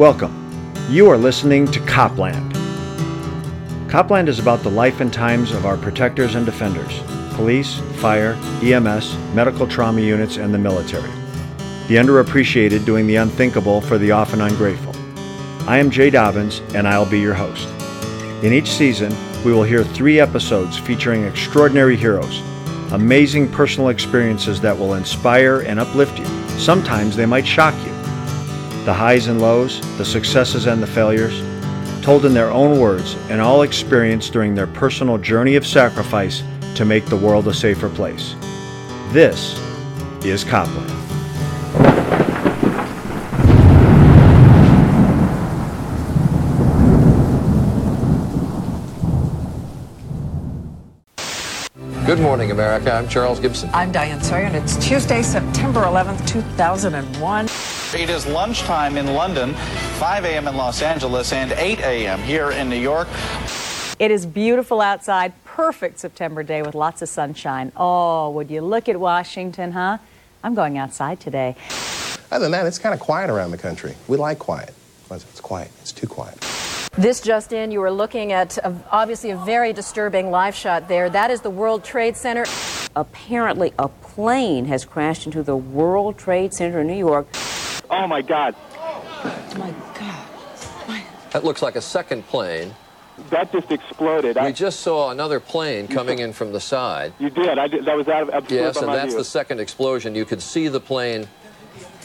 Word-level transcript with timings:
Welcome. 0.00 0.34
You 0.88 1.10
are 1.10 1.18
listening 1.18 1.70
to 1.72 1.80
Copland. 1.80 2.54
Copland 3.90 4.30
is 4.30 4.38
about 4.38 4.62
the 4.62 4.70
life 4.70 5.02
and 5.02 5.12
times 5.12 5.52
of 5.52 5.66
our 5.66 5.76
protectors 5.76 6.36
and 6.36 6.46
defenders 6.46 7.02
police, 7.34 7.80
fire, 8.00 8.32
EMS, 8.62 9.14
medical 9.34 9.66
trauma 9.66 10.00
units, 10.00 10.38
and 10.38 10.54
the 10.54 10.58
military. 10.58 11.10
The 11.88 11.96
underappreciated 11.96 12.86
doing 12.86 13.06
the 13.06 13.16
unthinkable 13.16 13.82
for 13.82 13.98
the 13.98 14.10
often 14.10 14.40
ungrateful. 14.40 14.94
I 15.68 15.76
am 15.76 15.90
Jay 15.90 16.10
Dobyns, 16.10 16.62
and 16.74 16.88
I'll 16.88 17.04
be 17.04 17.20
your 17.20 17.34
host. 17.34 17.68
In 18.42 18.54
each 18.54 18.70
season, 18.70 19.14
we 19.44 19.52
will 19.52 19.64
hear 19.64 19.84
three 19.84 20.18
episodes 20.18 20.78
featuring 20.78 21.24
extraordinary 21.24 21.98
heroes, 21.98 22.40
amazing 22.92 23.52
personal 23.52 23.90
experiences 23.90 24.62
that 24.62 24.78
will 24.78 24.94
inspire 24.94 25.60
and 25.60 25.78
uplift 25.78 26.18
you. 26.18 26.24
Sometimes 26.58 27.16
they 27.16 27.26
might 27.26 27.46
shock 27.46 27.74
you. 27.84 27.99
The 28.84 28.94
highs 28.94 29.26
and 29.26 29.42
lows, 29.42 29.78
the 29.98 30.04
successes 30.06 30.66
and 30.66 30.82
the 30.82 30.86
failures, 30.86 31.42
told 32.02 32.24
in 32.24 32.32
their 32.32 32.50
own 32.50 32.80
words 32.80 33.14
and 33.28 33.38
all 33.38 33.60
experienced 33.60 34.32
during 34.32 34.54
their 34.54 34.66
personal 34.66 35.18
journey 35.18 35.56
of 35.56 35.66
sacrifice 35.66 36.42
to 36.76 36.86
make 36.86 37.04
the 37.04 37.16
world 37.16 37.46
a 37.46 37.52
safer 37.52 37.90
place. 37.90 38.34
This 39.12 39.60
is 40.24 40.44
Copland. 40.44 40.88
Good 52.06 52.18
morning, 52.18 52.50
America. 52.50 52.92
I'm 52.92 53.08
Charles 53.08 53.40
Gibson. 53.40 53.68
I'm 53.74 53.92
Diane 53.92 54.22
Sawyer, 54.22 54.44
and 54.44 54.56
it's 54.56 54.76
Tuesday, 54.84 55.22
September 55.22 55.82
11th, 55.82 56.26
2001. 56.26 57.46
It 57.92 58.08
is 58.08 58.24
lunchtime 58.24 58.96
in 58.96 59.14
London, 59.14 59.52
5 59.54 60.24
a.m. 60.24 60.46
in 60.46 60.56
Los 60.56 60.80
Angeles, 60.80 61.32
and 61.32 61.50
8 61.50 61.80
a.m. 61.80 62.22
here 62.22 62.52
in 62.52 62.70
New 62.70 62.78
York. 62.78 63.08
It 63.98 64.12
is 64.12 64.24
beautiful 64.26 64.80
outside, 64.80 65.32
perfect 65.44 65.98
September 65.98 66.44
day 66.44 66.62
with 66.62 66.76
lots 66.76 67.02
of 67.02 67.08
sunshine. 67.08 67.72
Oh, 67.76 68.30
would 68.30 68.48
you 68.48 68.60
look 68.60 68.88
at 68.88 69.00
Washington, 69.00 69.72
huh? 69.72 69.98
I'm 70.44 70.54
going 70.54 70.78
outside 70.78 71.18
today. 71.18 71.56
Other 72.30 72.44
than 72.44 72.52
that, 72.52 72.64
it's 72.64 72.78
kind 72.78 72.94
of 72.94 73.00
quiet 73.00 73.28
around 73.28 73.50
the 73.50 73.58
country. 73.58 73.96
We 74.06 74.16
like 74.16 74.38
quiet. 74.38 74.72
It's 75.10 75.40
quiet. 75.40 75.72
It's 75.80 75.90
too 75.90 76.06
quiet. 76.06 76.38
This 76.96 77.20
just 77.20 77.52
in, 77.52 77.72
you 77.72 77.80
were 77.80 77.90
looking 77.90 78.30
at 78.30 78.56
a, 78.58 78.72
obviously 78.92 79.30
a 79.30 79.36
very 79.36 79.72
disturbing 79.72 80.30
live 80.30 80.54
shot 80.54 80.86
there. 80.86 81.10
That 81.10 81.32
is 81.32 81.40
the 81.40 81.50
World 81.50 81.82
Trade 81.82 82.16
Center. 82.16 82.44
Apparently, 82.94 83.72
a 83.80 83.88
plane 83.88 84.66
has 84.66 84.84
crashed 84.84 85.26
into 85.26 85.42
the 85.42 85.56
World 85.56 86.16
Trade 86.18 86.54
Center 86.54 86.82
in 86.82 86.86
New 86.86 86.94
York. 86.94 87.26
Oh 87.90 88.06
my 88.06 88.22
God. 88.22 88.54
Oh 88.72 89.54
my 89.58 89.74
God. 89.98 90.26
That 91.32 91.44
looks 91.44 91.62
like 91.62 91.76
a 91.76 91.80
second 91.80 92.26
plane. 92.26 92.74
That 93.30 93.52
just 93.52 93.70
exploded. 93.70 94.36
We 94.36 94.42
I, 94.42 94.52
just 94.52 94.80
saw 94.80 95.10
another 95.10 95.40
plane 95.40 95.86
coming 95.88 96.18
in 96.20 96.32
from 96.32 96.52
the 96.52 96.60
side. 96.60 97.12
you 97.18 97.30
did. 97.30 97.58
I 97.58 97.68
did. 97.68 97.84
That 97.84 97.96
was 97.96 98.08
out 98.08 98.22
of 98.22 98.30
absolutely 98.30 98.56
Yes, 98.66 98.76
and 98.78 98.88
that's 98.88 99.08
view. 99.08 99.18
the 99.18 99.24
second 99.24 99.60
explosion. 99.60 100.14
You 100.14 100.24
could 100.24 100.40
see 100.40 100.68
the 100.68 100.80
plane 100.80 101.28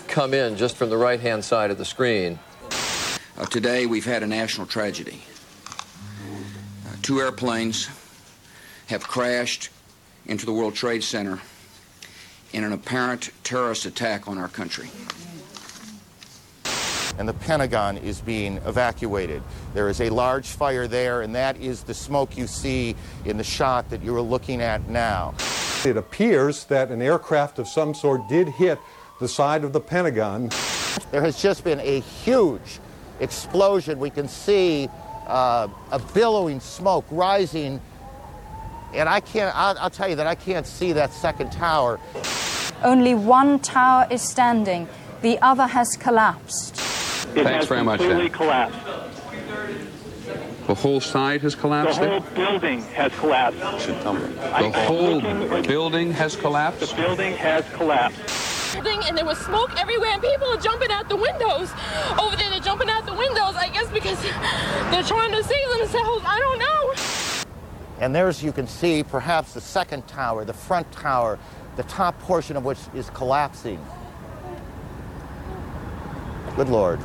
come 0.08 0.34
in 0.34 0.58
just 0.58 0.76
from 0.76 0.90
the 0.90 0.98
right-hand 0.98 1.44
side 1.46 1.72
of 1.72 1.78
the 1.78 1.86
screen. 1.86 2.38
Uh, 3.38 3.46
today, 3.46 3.86
we've 3.86 4.06
had 4.06 4.24
a 4.24 4.28
national 4.28 4.68
tragedy. 4.68 5.22
Uh, 6.86 6.96
two 7.02 7.20
airplanes 7.22 7.90
have 8.88 9.08
crashed 9.08 9.70
into 10.26 10.46
the 10.46 10.54
World 10.54 10.76
Trade 10.76 11.04
Center 11.04 11.40
in 12.54 12.64
an 12.64 12.74
apparent 12.74 13.30
terrorist 13.44 13.86
attack 13.86 14.28
on 14.28 14.38
our 14.38 14.48
country. 14.50 14.90
And 17.18 17.28
the 17.28 17.34
Pentagon 17.34 17.98
is 17.98 18.22
being 18.22 18.58
evacuated. 18.66 19.42
There 19.74 19.90
is 19.90 20.02
a 20.02 20.10
large 20.10 20.48
fire 20.48 20.88
there, 20.88 21.22
and 21.22 21.34
that 21.36 21.58
is 21.58 21.84
the 21.84 21.94
smoke 21.94 22.38
you 22.38 22.48
see 22.48 22.96
in 23.26 23.38
the 23.38 23.44
shot 23.44 23.90
that 23.90 24.04
you 24.04 24.16
are 24.16 24.22
looking 24.22 24.62
at 24.62 24.90
now. 24.90 25.34
It 25.86 25.98
appears 25.98 26.66
that 26.66 26.90
an 26.90 27.02
aircraft 27.02 27.60
of 27.60 27.68
some 27.68 27.94
sort 27.94 28.28
did 28.28 28.50
hit 28.50 28.80
the 29.20 29.28
side 29.28 29.64
of 29.64 29.72
the 29.72 29.80
Pentagon. 29.80 30.50
There 31.12 31.22
has 31.22 31.42
just 31.42 31.64
been 31.64 31.80
a 31.80 32.00
huge 32.00 32.80
explosion. 33.20 34.00
We 34.00 34.10
can 34.10 34.28
see 34.28 34.90
uh, 35.28 35.68
a 35.92 36.00
billowing 36.00 36.60
smoke 36.60 37.06
rising, 37.12 37.80
and 38.94 39.08
I 39.08 39.20
can't, 39.20 39.56
I'll, 39.56 39.78
I'll 39.78 39.90
tell 39.90 40.10
you 40.10 40.16
that 40.16 40.28
I 40.28 40.36
can't 40.36 40.68
see 40.68 40.92
that 40.94 41.14
second 41.14 41.52
tower. 41.52 42.00
Only 42.84 43.14
one 43.14 43.60
tower 43.60 44.08
is 44.12 44.22
standing, 44.22 44.88
the 45.22 45.40
other 45.40 45.68
has 45.68 45.96
collapsed. 45.96 46.85
It 47.34 47.44
Thanks 47.44 47.50
has 47.50 47.68
very 47.68 47.84
much, 47.84 48.00
completely 48.00 48.30
Dan. 48.30 48.38
collapsed. 48.38 48.80
The 50.68 50.74
whole 50.74 51.00
side 51.00 51.42
has 51.42 51.54
collapsed. 51.54 52.00
The 52.00 52.08
collapsed? 52.08 52.36
whole 52.36 52.46
building 52.46 52.82
has 52.82 53.14
collapsed. 53.20 53.60
The 53.60 54.72
whole 54.88 55.22
building 55.62 56.12
has 56.12 56.36
collapsed? 56.36 56.80
The 56.96 57.02
building 57.02 57.34
has 57.34 57.64
collapsed. 57.74 58.76
and 58.76 59.18
there 59.18 59.26
was 59.26 59.38
smoke 59.38 59.80
everywhere 59.80 60.10
and 60.12 60.22
people 60.22 60.48
are 60.48 60.58
jumping 60.58 60.90
out 60.92 61.08
the 61.08 61.16
windows. 61.16 61.72
Over 62.20 62.36
there 62.36 62.50
they're 62.50 62.60
jumping 62.60 62.90
out 62.90 63.06
the 63.06 63.14
windows, 63.14 63.56
I 63.56 63.70
guess 63.72 63.90
because 63.92 64.20
they're 64.92 65.04
trying 65.04 65.32
to 65.34 65.44
save 65.44 65.70
themselves. 65.78 66.24
I 66.26 66.40
don't 66.40 66.60
know. 66.60 67.46
And 68.00 68.14
there's, 68.14 68.44
you 68.44 68.52
can 68.52 68.68
see, 68.68 69.04
perhaps 69.04 69.54
the 69.54 69.62
second 69.62 70.08
tower, 70.08 70.44
the 70.46 70.54
front 70.54 70.92
tower, 70.92 71.38
the 71.76 71.84
top 71.84 72.20
portion 72.20 72.58
of 72.58 72.66
which 72.66 72.80
is 72.96 73.10
collapsing. 73.12 73.80
Good 76.56 76.70
Lord. 76.70 77.00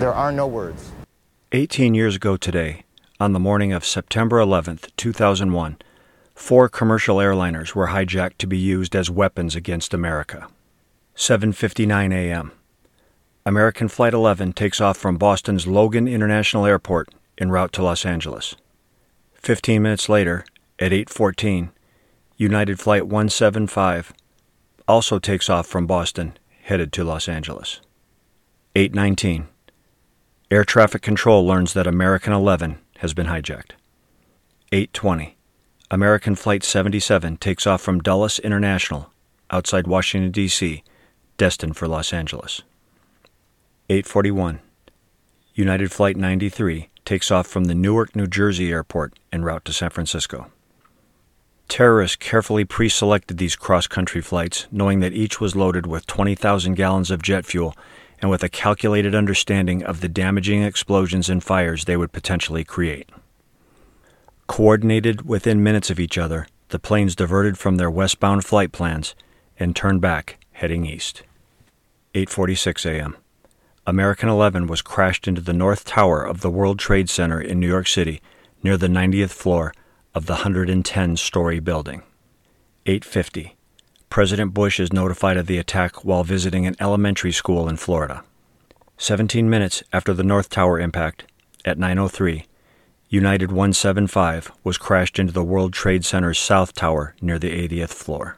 There 0.00 0.14
are 0.14 0.32
no 0.32 0.46
words. 0.46 0.92
18 1.52 1.92
years 1.92 2.16
ago 2.16 2.38
today, 2.38 2.84
on 3.20 3.34
the 3.34 3.38
morning 3.38 3.74
of 3.74 3.84
September 3.84 4.38
11th, 4.38 4.88
2001, 4.96 5.76
four 6.34 6.70
commercial 6.70 7.18
airliners 7.18 7.74
were 7.74 7.88
hijacked 7.88 8.38
to 8.38 8.46
be 8.46 8.56
used 8.56 8.96
as 8.96 9.10
weapons 9.10 9.54
against 9.54 9.92
America. 9.92 10.48
7:59 11.14 12.14
a.m. 12.14 12.52
American 13.44 13.88
Flight 13.88 14.14
11 14.14 14.54
takes 14.54 14.80
off 14.80 14.96
from 14.96 15.18
Boston's 15.18 15.66
Logan 15.66 16.08
International 16.08 16.64
Airport 16.64 17.10
en 17.36 17.50
route 17.50 17.72
to 17.74 17.82
Los 17.82 18.06
Angeles. 18.06 18.56
15 19.34 19.82
minutes 19.82 20.08
later, 20.08 20.46
at 20.78 20.92
8:14, 20.92 21.72
United 22.38 22.80
Flight 22.80 23.06
175 23.06 24.14
also 24.88 25.18
takes 25.18 25.50
off 25.50 25.66
from 25.66 25.86
Boston 25.86 26.38
headed 26.62 26.90
to 26.94 27.04
Los 27.04 27.28
Angeles. 27.28 27.82
8:19 28.74 29.49
Air 30.52 30.64
traffic 30.64 31.00
control 31.00 31.46
learns 31.46 31.74
that 31.74 31.86
American 31.86 32.32
11 32.32 32.78
has 32.98 33.14
been 33.14 33.28
hijacked. 33.28 33.70
8:20. 34.72 35.36
American 35.92 36.34
flight 36.34 36.64
77 36.64 37.36
takes 37.36 37.68
off 37.68 37.80
from 37.80 38.00
Dulles 38.00 38.40
International 38.40 39.12
outside 39.52 39.86
Washington 39.86 40.32
D.C., 40.32 40.82
destined 41.36 41.76
for 41.76 41.86
Los 41.86 42.12
Angeles. 42.12 42.62
8:41. 43.88 44.58
United 45.54 45.92
flight 45.92 46.16
93 46.16 46.88
takes 47.04 47.30
off 47.30 47.46
from 47.46 47.66
the 47.66 47.74
Newark, 47.74 48.16
New 48.16 48.26
Jersey 48.26 48.72
airport 48.72 49.20
en 49.32 49.44
route 49.44 49.64
to 49.66 49.72
San 49.72 49.90
Francisco. 49.90 50.50
Terrorists 51.68 52.16
carefully 52.16 52.64
pre-selected 52.64 53.38
these 53.38 53.54
cross-country 53.54 54.20
flights, 54.20 54.66
knowing 54.72 54.98
that 54.98 55.12
each 55.12 55.40
was 55.40 55.54
loaded 55.54 55.86
with 55.86 56.08
20,000 56.08 56.74
gallons 56.74 57.12
of 57.12 57.22
jet 57.22 57.46
fuel 57.46 57.76
and 58.20 58.30
with 58.30 58.42
a 58.42 58.48
calculated 58.48 59.14
understanding 59.14 59.82
of 59.82 60.00
the 60.00 60.08
damaging 60.08 60.62
explosions 60.62 61.28
and 61.30 61.42
fires 61.42 61.84
they 61.84 61.96
would 61.96 62.12
potentially 62.12 62.64
create. 62.64 63.08
Coordinated 64.46 65.26
within 65.26 65.62
minutes 65.62 65.90
of 65.90 66.00
each 66.00 66.18
other, 66.18 66.46
the 66.68 66.78
planes 66.78 67.16
diverted 67.16 67.56
from 67.56 67.76
their 67.76 67.90
westbound 67.90 68.44
flight 68.44 68.72
plans 68.72 69.14
and 69.58 69.74
turned 69.74 70.00
back, 70.00 70.38
heading 70.52 70.84
east. 70.84 71.22
8:46 72.14 72.86
a.m. 72.86 73.16
American 73.86 74.28
11 74.28 74.66
was 74.66 74.82
crashed 74.82 75.26
into 75.26 75.40
the 75.40 75.52
north 75.52 75.84
tower 75.84 76.22
of 76.22 76.40
the 76.40 76.50
World 76.50 76.78
Trade 76.78 77.08
Center 77.08 77.40
in 77.40 77.58
New 77.58 77.68
York 77.68 77.86
City, 77.86 78.20
near 78.62 78.76
the 78.76 78.88
90th 78.88 79.30
floor 79.30 79.72
of 80.14 80.26
the 80.26 80.36
110-story 80.36 81.60
building. 81.60 82.02
8:50. 82.86 83.52
President 84.10 84.52
Bush 84.52 84.80
is 84.80 84.92
notified 84.92 85.36
of 85.36 85.46
the 85.46 85.58
attack 85.58 86.04
while 86.04 86.24
visiting 86.24 86.66
an 86.66 86.74
elementary 86.80 87.30
school 87.30 87.68
in 87.68 87.76
Florida. 87.76 88.24
17 88.98 89.48
minutes 89.48 89.84
after 89.92 90.12
the 90.12 90.24
North 90.24 90.50
Tower 90.50 90.80
impact, 90.80 91.22
at 91.64 91.78
9:03, 91.78 92.44
United 93.08 93.52
175 93.52 94.50
was 94.64 94.78
crashed 94.78 95.20
into 95.20 95.32
the 95.32 95.44
World 95.44 95.72
Trade 95.72 96.04
Center's 96.04 96.40
South 96.40 96.74
Tower 96.74 97.14
near 97.22 97.38
the 97.38 97.52
80th 97.52 97.92
floor. 97.92 98.36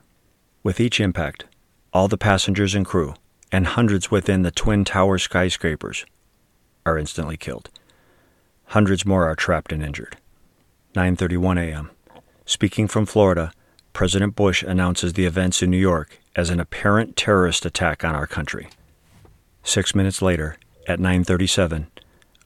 With 0.63 0.79
each 0.79 1.01
impact, 1.01 1.47
all 1.95 2.07
the 2.07 2.19
passengers 2.19 2.75
and 2.75 2.85
crew, 2.85 3.15
and 3.51 3.67
hundreds 3.67 4.11
within 4.11 4.43
the 4.43 4.51
Twin 4.51 4.85
Tower 4.85 5.17
skyscrapers, 5.17 6.05
are 6.85 6.99
instantly 6.99 7.39
killed. 7.39 7.71
Hundreds 8.67 9.07
more 9.07 9.27
are 9.27 9.35
trapped 9.35 9.73
and 9.73 9.83
injured. 9.83 10.19
9:31 10.95 11.59
a.m. 11.59 11.91
Speaking 12.45 12.89
from 12.89 13.07
Florida, 13.07 13.53
President 13.93 14.35
Bush 14.35 14.63
announces 14.63 15.13
the 15.13 15.27
events 15.27 15.63
in 15.63 15.71
New 15.71 15.79
York 15.79 16.19
as 16.35 16.51
an 16.51 16.61
apparent 16.61 17.17
terrorist 17.17 17.67
attack 17.67 18.05
on 18.05 18.15
our 18.15 18.27
country. 18.27 18.69
Six 19.63 19.95
minutes 19.95 20.23
later, 20.23 20.57
at 20.89 20.99
9:37, 20.99 21.87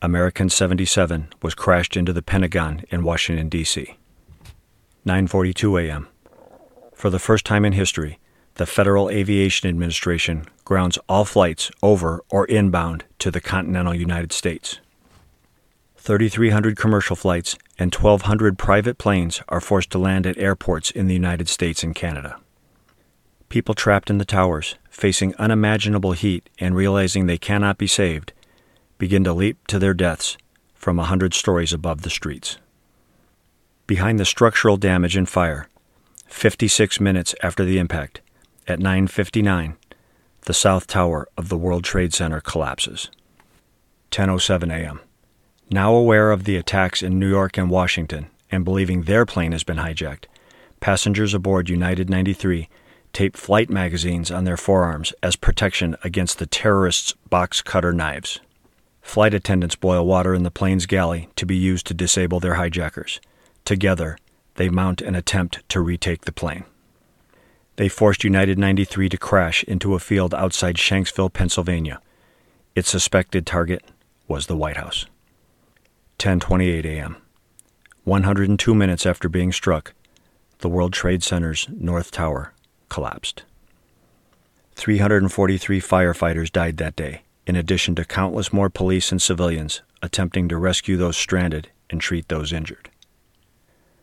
American 0.02 0.50
77 0.50 1.28
was 1.42 1.54
crashed 1.54 1.96
into 1.96 2.12
the 2.12 2.22
Pentagon 2.22 2.84
in 2.90 3.04
Washington 3.04 3.48
D.C. 3.48 3.96
9:42 5.06 5.86
a.m. 5.86 6.08
For 6.94 7.10
the 7.10 7.18
first 7.18 7.44
time 7.44 7.64
in 7.64 7.72
history, 7.72 8.18
the 8.54 8.66
Federal 8.66 9.10
Aviation 9.10 9.68
Administration 9.68 10.46
grounds 10.64 10.98
all 11.08 11.24
flights 11.24 11.70
over 11.82 12.22
or 12.30 12.46
inbound 12.46 13.04
to 13.18 13.30
the 13.30 13.40
continental 13.40 13.94
United 13.94 14.32
States. 14.32 14.80
3,300 16.06 16.76
commercial 16.76 17.16
flights 17.16 17.58
and 17.80 17.92
1,200 17.92 18.56
private 18.56 18.96
planes 18.96 19.42
are 19.48 19.60
forced 19.60 19.90
to 19.90 19.98
land 19.98 20.24
at 20.24 20.38
airports 20.38 20.92
in 20.92 21.08
the 21.08 21.14
United 21.14 21.48
States 21.48 21.82
and 21.82 21.96
Canada. 21.96 22.38
People 23.48 23.74
trapped 23.74 24.08
in 24.08 24.18
the 24.18 24.24
towers, 24.24 24.76
facing 24.88 25.34
unimaginable 25.34 26.12
heat 26.12 26.48
and 26.60 26.76
realizing 26.76 27.26
they 27.26 27.36
cannot 27.36 27.76
be 27.76 27.88
saved, 27.88 28.32
begin 28.98 29.24
to 29.24 29.32
leap 29.32 29.66
to 29.66 29.80
their 29.80 29.94
deaths 29.94 30.38
from 30.76 31.00
a 31.00 31.06
hundred 31.06 31.34
stories 31.34 31.72
above 31.72 32.02
the 32.02 32.10
streets. 32.10 32.58
Behind 33.88 34.20
the 34.20 34.24
structural 34.24 34.76
damage 34.76 35.16
and 35.16 35.28
fire, 35.28 35.68
56 36.28 37.00
minutes 37.00 37.34
after 37.42 37.64
the 37.64 37.78
impact, 37.78 38.20
at 38.68 38.78
9:59, 38.78 39.74
the 40.42 40.54
south 40.54 40.86
tower 40.86 41.26
of 41.36 41.48
the 41.48 41.58
World 41.58 41.82
Trade 41.82 42.14
Center 42.14 42.40
collapses. 42.40 43.10
10:07 44.12 44.70
a.m. 44.70 45.00
Now 45.70 45.94
aware 45.94 46.30
of 46.30 46.44
the 46.44 46.56
attacks 46.56 47.02
in 47.02 47.18
New 47.18 47.28
York 47.28 47.58
and 47.58 47.68
Washington 47.68 48.28
and 48.52 48.64
believing 48.64 49.02
their 49.02 49.26
plane 49.26 49.50
has 49.50 49.64
been 49.64 49.78
hijacked, 49.78 50.26
passengers 50.78 51.34
aboard 51.34 51.68
United 51.68 52.08
93 52.08 52.68
tape 53.12 53.36
flight 53.36 53.68
magazines 53.68 54.30
on 54.30 54.44
their 54.44 54.56
forearms 54.56 55.12
as 55.24 55.34
protection 55.34 55.96
against 56.04 56.38
the 56.38 56.46
terrorists' 56.46 57.14
box 57.30 57.62
cutter 57.62 57.92
knives. 57.92 58.38
Flight 59.02 59.34
attendants 59.34 59.74
boil 59.74 60.06
water 60.06 60.34
in 60.34 60.44
the 60.44 60.52
plane's 60.52 60.86
galley 60.86 61.30
to 61.34 61.44
be 61.44 61.56
used 61.56 61.86
to 61.88 61.94
disable 61.94 62.38
their 62.38 62.54
hijackers. 62.54 63.20
Together, 63.64 64.18
they 64.54 64.68
mount 64.68 65.00
an 65.00 65.16
attempt 65.16 65.68
to 65.70 65.80
retake 65.80 66.26
the 66.26 66.32
plane. 66.32 66.64
They 67.74 67.88
forced 67.88 68.22
United 68.22 68.56
93 68.56 69.08
to 69.08 69.18
crash 69.18 69.64
into 69.64 69.94
a 69.94 69.98
field 69.98 70.32
outside 70.32 70.76
Shanksville, 70.76 71.32
Pennsylvania. 71.32 72.00
Its 72.76 72.88
suspected 72.88 73.46
target 73.46 73.82
was 74.28 74.46
the 74.46 74.56
White 74.56 74.76
House. 74.76 75.06
10:28 76.18 76.84
a.m. 76.86 77.16
102 78.04 78.74
minutes 78.74 79.04
after 79.04 79.28
being 79.28 79.52
struck, 79.52 79.92
the 80.58 80.68
World 80.68 80.92
Trade 80.92 81.22
Center's 81.22 81.68
North 81.70 82.10
Tower 82.10 82.54
collapsed. 82.88 83.44
343 84.76 85.80
firefighters 85.80 86.50
died 86.50 86.78
that 86.78 86.96
day, 86.96 87.22
in 87.46 87.54
addition 87.54 87.94
to 87.94 88.04
countless 88.04 88.52
more 88.52 88.70
police 88.70 89.12
and 89.12 89.20
civilians 89.20 89.82
attempting 90.02 90.48
to 90.48 90.56
rescue 90.56 90.96
those 90.96 91.16
stranded 91.16 91.70
and 91.90 92.00
treat 92.00 92.28
those 92.28 92.52
injured. 92.52 92.90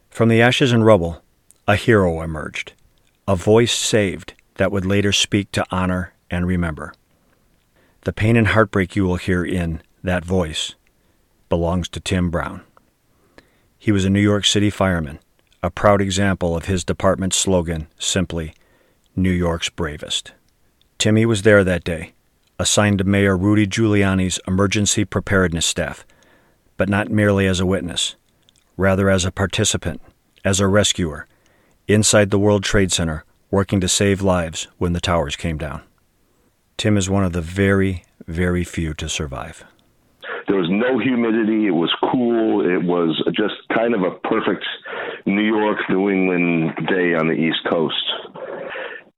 From 0.09 0.29
the 0.29 0.41
ashes 0.41 0.71
and 0.71 0.85
rubble, 0.85 1.23
a 1.67 1.75
hero 1.75 2.21
emerged, 2.21 2.73
a 3.27 3.35
voice 3.35 3.73
saved 3.73 4.33
that 4.55 4.71
would 4.71 4.85
later 4.85 5.11
speak 5.11 5.51
to 5.53 5.65
honor 5.71 6.13
and 6.29 6.45
remember. 6.45 6.93
The 8.01 8.13
pain 8.13 8.35
and 8.35 8.47
heartbreak 8.47 8.95
you 8.95 9.05
will 9.05 9.15
hear 9.15 9.43
in 9.43 9.81
that 10.03 10.25
voice 10.25 10.75
belongs 11.53 11.87
to 11.87 11.99
Tim 11.99 12.31
Brown. 12.31 12.63
He 13.77 13.91
was 13.91 14.05
a 14.05 14.09
New 14.09 14.19
York 14.19 14.43
City 14.43 14.71
fireman, 14.71 15.19
a 15.61 15.69
proud 15.69 16.01
example 16.01 16.57
of 16.57 16.65
his 16.65 16.83
department's 16.83 17.37
slogan, 17.37 17.85
simply, 17.99 18.55
New 19.15 19.29
York's 19.29 19.69
bravest. 19.69 20.31
Timmy 20.97 21.27
was 21.27 21.43
there 21.43 21.63
that 21.63 21.83
day, 21.83 22.13
assigned 22.57 22.97
to 22.97 23.03
Mayor 23.03 23.37
Rudy 23.37 23.67
Giuliani's 23.67 24.39
emergency 24.47 25.05
preparedness 25.05 25.67
staff, 25.67 26.07
but 26.75 26.89
not 26.89 27.11
merely 27.11 27.45
as 27.45 27.59
a 27.59 27.67
witness, 27.67 28.15
rather 28.75 29.07
as 29.07 29.23
a 29.23 29.31
participant, 29.31 30.01
as 30.43 30.59
a 30.59 30.65
rescuer, 30.65 31.27
inside 31.87 32.31
the 32.31 32.39
World 32.39 32.63
Trade 32.63 32.91
Center, 32.91 33.25
working 33.51 33.79
to 33.79 33.87
save 33.87 34.23
lives 34.23 34.67
when 34.79 34.93
the 34.93 34.99
towers 34.99 35.35
came 35.35 35.59
down. 35.59 35.83
Tim 36.77 36.97
is 36.97 37.11
one 37.11 37.23
of 37.23 37.33
the 37.33 37.41
very, 37.41 38.05
very 38.25 38.63
few 38.63 38.95
to 38.95 39.07
survive. 39.07 39.63
There 40.47 40.57
was 40.57 40.69
no 40.69 40.99
humidity. 40.99 41.67
It 41.67 41.75
was 41.75 41.93
cool. 42.11 42.61
It 42.61 42.83
was 42.83 43.15
just 43.35 43.55
kind 43.75 43.95
of 43.95 44.01
a 44.03 44.11
perfect 44.27 44.65
New 45.25 45.43
York, 45.43 45.77
New 45.89 46.09
England 46.09 46.75
day 46.87 47.15
on 47.15 47.27
the 47.27 47.33
East 47.33 47.59
Coast. 47.71 48.03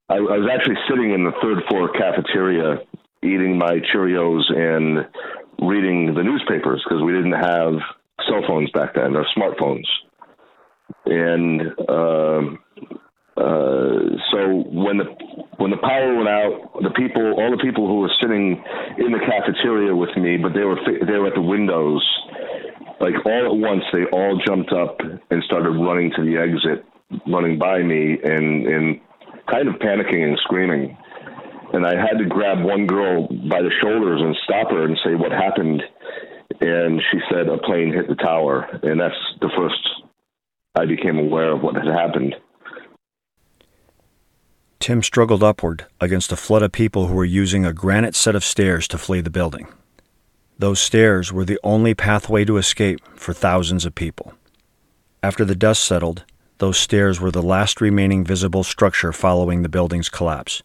I, 0.08 0.16
I 0.16 0.38
was 0.38 0.48
actually 0.52 0.76
sitting 0.88 1.12
in 1.12 1.24
the 1.24 1.32
third 1.42 1.64
floor 1.68 1.90
cafeteria 1.92 2.78
eating 3.22 3.58
my 3.58 3.80
Cheerios 3.92 4.44
and 4.54 5.06
reading 5.60 6.14
the 6.14 6.22
newspapers 6.22 6.84
because 6.86 7.02
we 7.02 7.12
didn't 7.12 7.32
have 7.32 7.74
cell 8.28 8.42
phones 8.46 8.70
back 8.70 8.94
then 8.94 9.16
or 9.16 9.26
smartphones. 9.36 9.86
And 11.06 11.62
um, 11.88 12.58
uh, 13.36 14.16
so 14.32 14.64
when 14.72 14.96
the 14.96 15.04
when 15.58 15.70
the 15.70 15.76
power 15.76 16.16
went 16.16 16.28
out, 16.28 16.72
the 16.80 16.90
people, 16.96 17.36
all 17.36 17.50
the 17.50 17.62
people 17.62 17.86
who 17.86 18.00
were 18.00 18.12
sitting 18.20 18.62
in 18.96 19.12
the 19.12 19.20
cafeteria 19.20 19.94
with 19.94 20.16
me, 20.16 20.38
but 20.38 20.54
they 20.54 20.64
were 20.64 20.80
they 21.04 21.18
were 21.18 21.28
at 21.28 21.34
the 21.34 21.44
windows, 21.44 22.00
like 22.98 23.12
all 23.26 23.44
at 23.44 23.56
once, 23.56 23.84
they 23.92 24.04
all 24.08 24.40
jumped 24.46 24.72
up 24.72 25.00
and 25.30 25.42
started 25.44 25.70
running 25.70 26.12
to 26.16 26.24
the 26.24 26.40
exit, 26.40 26.84
running 27.28 27.58
by 27.58 27.82
me, 27.82 28.16
and 28.24 28.66
and 28.66 29.00
kind 29.52 29.68
of 29.68 29.74
panicking 29.76 30.24
and 30.24 30.38
screaming. 30.44 30.96
And 31.74 31.86
I 31.86 31.92
had 31.92 32.16
to 32.16 32.24
grab 32.24 32.64
one 32.64 32.86
girl 32.86 33.28
by 33.28 33.60
the 33.60 33.72
shoulders 33.82 34.22
and 34.22 34.34
stop 34.44 34.70
her 34.70 34.84
and 34.84 34.96
say, 35.04 35.14
"What 35.14 35.32
happened?" 35.32 35.82
And 36.62 37.02
she 37.12 37.20
said, 37.30 37.48
"A 37.48 37.58
plane 37.58 37.92
hit 37.92 38.08
the 38.08 38.14
tower," 38.16 38.64
and 38.82 38.98
that's 38.98 39.20
the 39.42 39.50
first 39.58 39.76
I 40.74 40.86
became 40.86 41.18
aware 41.18 41.52
of 41.52 41.62
what 41.62 41.74
had 41.74 41.86
happened. 41.86 42.34
Tim 44.86 45.02
struggled 45.02 45.42
upward 45.42 45.86
against 46.00 46.30
a 46.30 46.36
flood 46.36 46.62
of 46.62 46.70
people 46.70 47.08
who 47.08 47.14
were 47.16 47.24
using 47.24 47.66
a 47.66 47.72
granite 47.72 48.14
set 48.14 48.36
of 48.36 48.44
stairs 48.44 48.86
to 48.86 48.98
flee 48.98 49.20
the 49.20 49.30
building. 49.30 49.66
Those 50.60 50.78
stairs 50.78 51.32
were 51.32 51.44
the 51.44 51.58
only 51.64 51.92
pathway 51.92 52.44
to 52.44 52.56
escape 52.56 53.00
for 53.16 53.32
thousands 53.32 53.84
of 53.84 53.96
people. 53.96 54.34
After 55.24 55.44
the 55.44 55.56
dust 55.56 55.84
settled, 55.84 56.22
those 56.58 56.78
stairs 56.78 57.20
were 57.20 57.32
the 57.32 57.42
last 57.42 57.80
remaining 57.80 58.22
visible 58.22 58.62
structure 58.62 59.12
following 59.12 59.62
the 59.62 59.68
building's 59.68 60.08
collapse. 60.08 60.62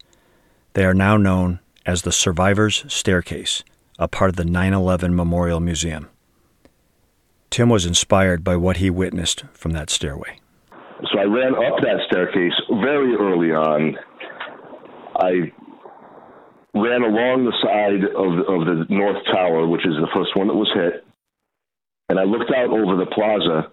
They 0.73 0.85
are 0.85 0.93
now 0.93 1.17
known 1.17 1.59
as 1.87 2.03
the 2.03 2.11
Survivors 2.11 2.85
Staircase, 2.87 3.63
a 3.97 4.07
part 4.07 4.29
of 4.29 4.35
the 4.35 4.45
9 4.45 4.71
11 4.71 5.15
Memorial 5.15 5.59
Museum. 5.59 6.09
Tim 7.49 7.69
was 7.69 7.87
inspired 7.87 8.43
by 8.43 8.55
what 8.55 8.77
he 8.77 8.91
witnessed 8.91 9.45
from 9.51 9.71
that 9.71 9.89
stairway. 9.89 10.37
So 11.11 11.17
I 11.17 11.23
ran 11.23 11.55
up 11.55 11.81
that 11.81 11.99
staircase 12.05 12.53
very 12.69 13.15
early 13.15 13.51
on. 13.51 13.97
I 15.15 15.51
ran 16.73 17.03
along 17.03 17.45
the 17.45 17.57
side 17.61 18.03
of 18.15 18.31
of 18.47 18.65
the 18.65 18.85
north 18.89 19.23
tower, 19.31 19.67
which 19.67 19.85
is 19.85 19.95
the 19.99 20.07
first 20.13 20.35
one 20.35 20.47
that 20.47 20.55
was 20.55 20.71
hit, 20.73 21.03
and 22.09 22.19
I 22.19 22.23
looked 22.23 22.51
out 22.51 22.69
over 22.69 22.95
the 22.95 23.11
plaza, 23.11 23.71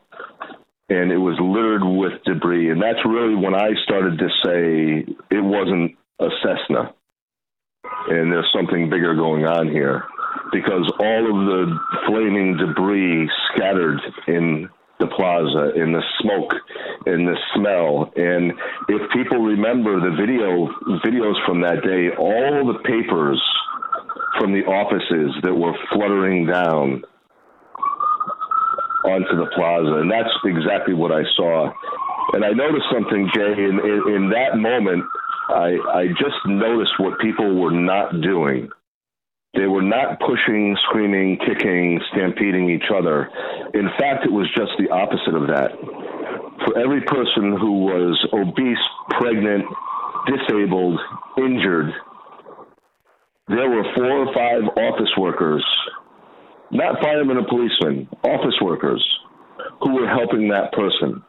and 0.88 1.12
it 1.12 1.18
was 1.18 1.38
littered 1.40 1.84
with 1.84 2.22
debris. 2.24 2.70
And 2.70 2.82
that's 2.82 3.04
really 3.06 3.34
when 3.34 3.54
I 3.54 3.70
started 3.84 4.18
to 4.18 4.28
say 4.44 5.04
it 5.30 5.44
wasn't 5.44 5.96
a 6.18 6.28
Cessna, 6.42 6.94
and 8.08 8.32
there's 8.32 8.52
something 8.52 8.90
bigger 8.90 9.14
going 9.14 9.44
on 9.44 9.70
here, 9.70 10.02
because 10.52 10.90
all 10.98 11.24
of 11.30 11.46
the 11.46 11.78
flaming 12.06 12.56
debris 12.56 13.30
scattered 13.54 14.00
in 14.26 14.68
the 14.98 15.06
plaza 15.06 15.72
in 15.80 15.92
the 15.92 16.02
smoke 16.20 16.52
and 17.06 17.26
the 17.26 17.36
smell. 17.54 18.12
And 18.16 18.52
if 18.88 19.10
people 19.12 19.38
remember 19.38 20.00
the 20.00 20.16
video 20.16 20.68
videos 21.04 21.34
from 21.46 21.60
that 21.62 21.82
day 21.82 22.10
all 22.18 22.66
the 22.66 22.78
papers 22.84 23.40
from 24.38 24.52
the 24.52 24.64
offices 24.66 25.34
that 25.42 25.54
were 25.54 25.74
fluttering 25.92 26.46
down 26.46 27.02
onto 29.04 29.36
the 29.36 29.50
plaza. 29.54 30.00
And 30.02 30.10
that's 30.10 30.34
exactly 30.44 30.94
what 30.94 31.12
i 31.12 31.22
saw. 31.36 31.72
And 32.34 32.44
i 32.44 32.50
noticed 32.50 32.86
something 32.92 33.28
jay 33.34 33.52
in, 33.52 33.78
in, 33.80 34.14
in 34.14 34.30
that 34.30 34.58
moment 34.58 35.04
i 35.48 35.78
i 35.94 36.08
just 36.08 36.36
noticed 36.46 36.92
what 36.98 37.18
people 37.20 37.60
were 37.60 37.70
not 37.70 38.20
doing 38.20 38.70
they 39.54 39.66
were 39.66 39.82
not 39.82 40.20
pushing, 40.20 40.76
screaming, 40.88 41.38
kicking, 41.38 42.00
stampeding 42.12 42.70
each 42.70 42.90
other. 42.94 43.28
In 43.74 43.88
fact, 43.98 44.24
it 44.24 44.32
was 44.32 44.46
just 44.56 44.72
the 44.78 44.90
opposite 44.90 45.34
of 45.34 45.48
that. 45.48 45.72
For 46.64 46.78
every 46.78 47.00
person 47.02 47.56
who 47.58 47.84
was 47.84 48.28
obese, 48.32 48.84
pregnant, 49.10 49.64
disabled, 50.26 51.00
injured, 51.38 51.92
there 53.48 53.70
were 53.70 53.84
four 53.96 54.26
or 54.26 54.34
five 54.34 54.62
office 54.76 55.10
workers, 55.16 55.64
not 56.70 57.00
firemen 57.02 57.38
or 57.38 57.46
policemen, 57.48 58.06
office 58.22 58.54
workers, 58.60 59.02
who 59.80 59.94
were 59.94 60.08
helping 60.08 60.48
that 60.48 60.72
person. 60.72 61.22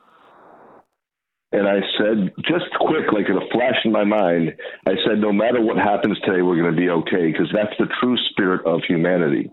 And 1.51 1.67
I 1.67 1.79
said, 1.97 2.31
just 2.47 2.65
quick, 2.79 3.11
like 3.11 3.27
in 3.27 3.35
a 3.35 3.49
flash 3.51 3.77
in 3.83 3.91
my 3.91 4.03
mind, 4.03 4.53
I 4.85 4.93
said, 5.07 5.19
no 5.19 5.33
matter 5.33 5.59
what 5.59 5.77
happens 5.77 6.19
today, 6.19 6.43
we're 6.43 6.61
going 6.61 6.75
to 6.75 6.79
be 6.79 6.89
okay 6.89 7.31
because 7.31 7.49
that's 7.51 7.75
the 7.79 7.87
true 7.99 8.17
spirit 8.29 8.65
of 8.67 8.81
humanity. 8.87 9.51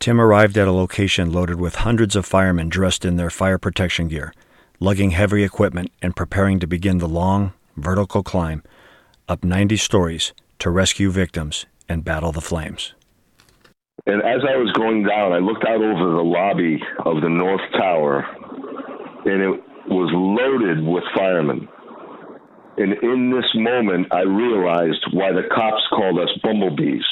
Tim 0.00 0.20
arrived 0.20 0.58
at 0.58 0.68
a 0.68 0.72
location 0.72 1.32
loaded 1.32 1.58
with 1.60 1.76
hundreds 1.76 2.14
of 2.14 2.26
firemen 2.26 2.68
dressed 2.68 3.04
in 3.04 3.16
their 3.16 3.30
fire 3.30 3.56
protection 3.56 4.08
gear, 4.08 4.34
lugging 4.80 5.12
heavy 5.12 5.44
equipment 5.44 5.90
and 6.02 6.14
preparing 6.14 6.58
to 6.58 6.66
begin 6.66 6.98
the 6.98 7.08
long, 7.08 7.52
vertical 7.76 8.22
climb 8.22 8.62
up 9.28 9.44
90 9.44 9.76
stories 9.76 10.32
to 10.58 10.70
rescue 10.70 11.10
victims 11.10 11.64
and 11.88 12.04
battle 12.04 12.32
the 12.32 12.40
flames. 12.40 12.94
And 14.04 14.20
as 14.22 14.40
I 14.42 14.56
was 14.56 14.72
going 14.72 15.04
down, 15.04 15.32
I 15.32 15.38
looked 15.38 15.64
out 15.64 15.80
over 15.80 16.12
the 16.12 16.24
lobby 16.24 16.82
of 17.06 17.22
the 17.22 17.28
North 17.28 17.62
Tower, 17.78 18.26
and 19.24 19.40
it 19.40 19.60
was 19.88 20.10
loaded 20.12 20.84
with 20.84 21.04
firemen. 21.14 21.68
And 22.76 22.94
in 23.02 23.30
this 23.30 23.48
moment, 23.54 24.08
I 24.12 24.22
realized 24.22 25.04
why 25.12 25.32
the 25.32 25.48
cops 25.54 25.82
called 25.90 26.18
us 26.18 26.30
bumblebees. 26.42 27.04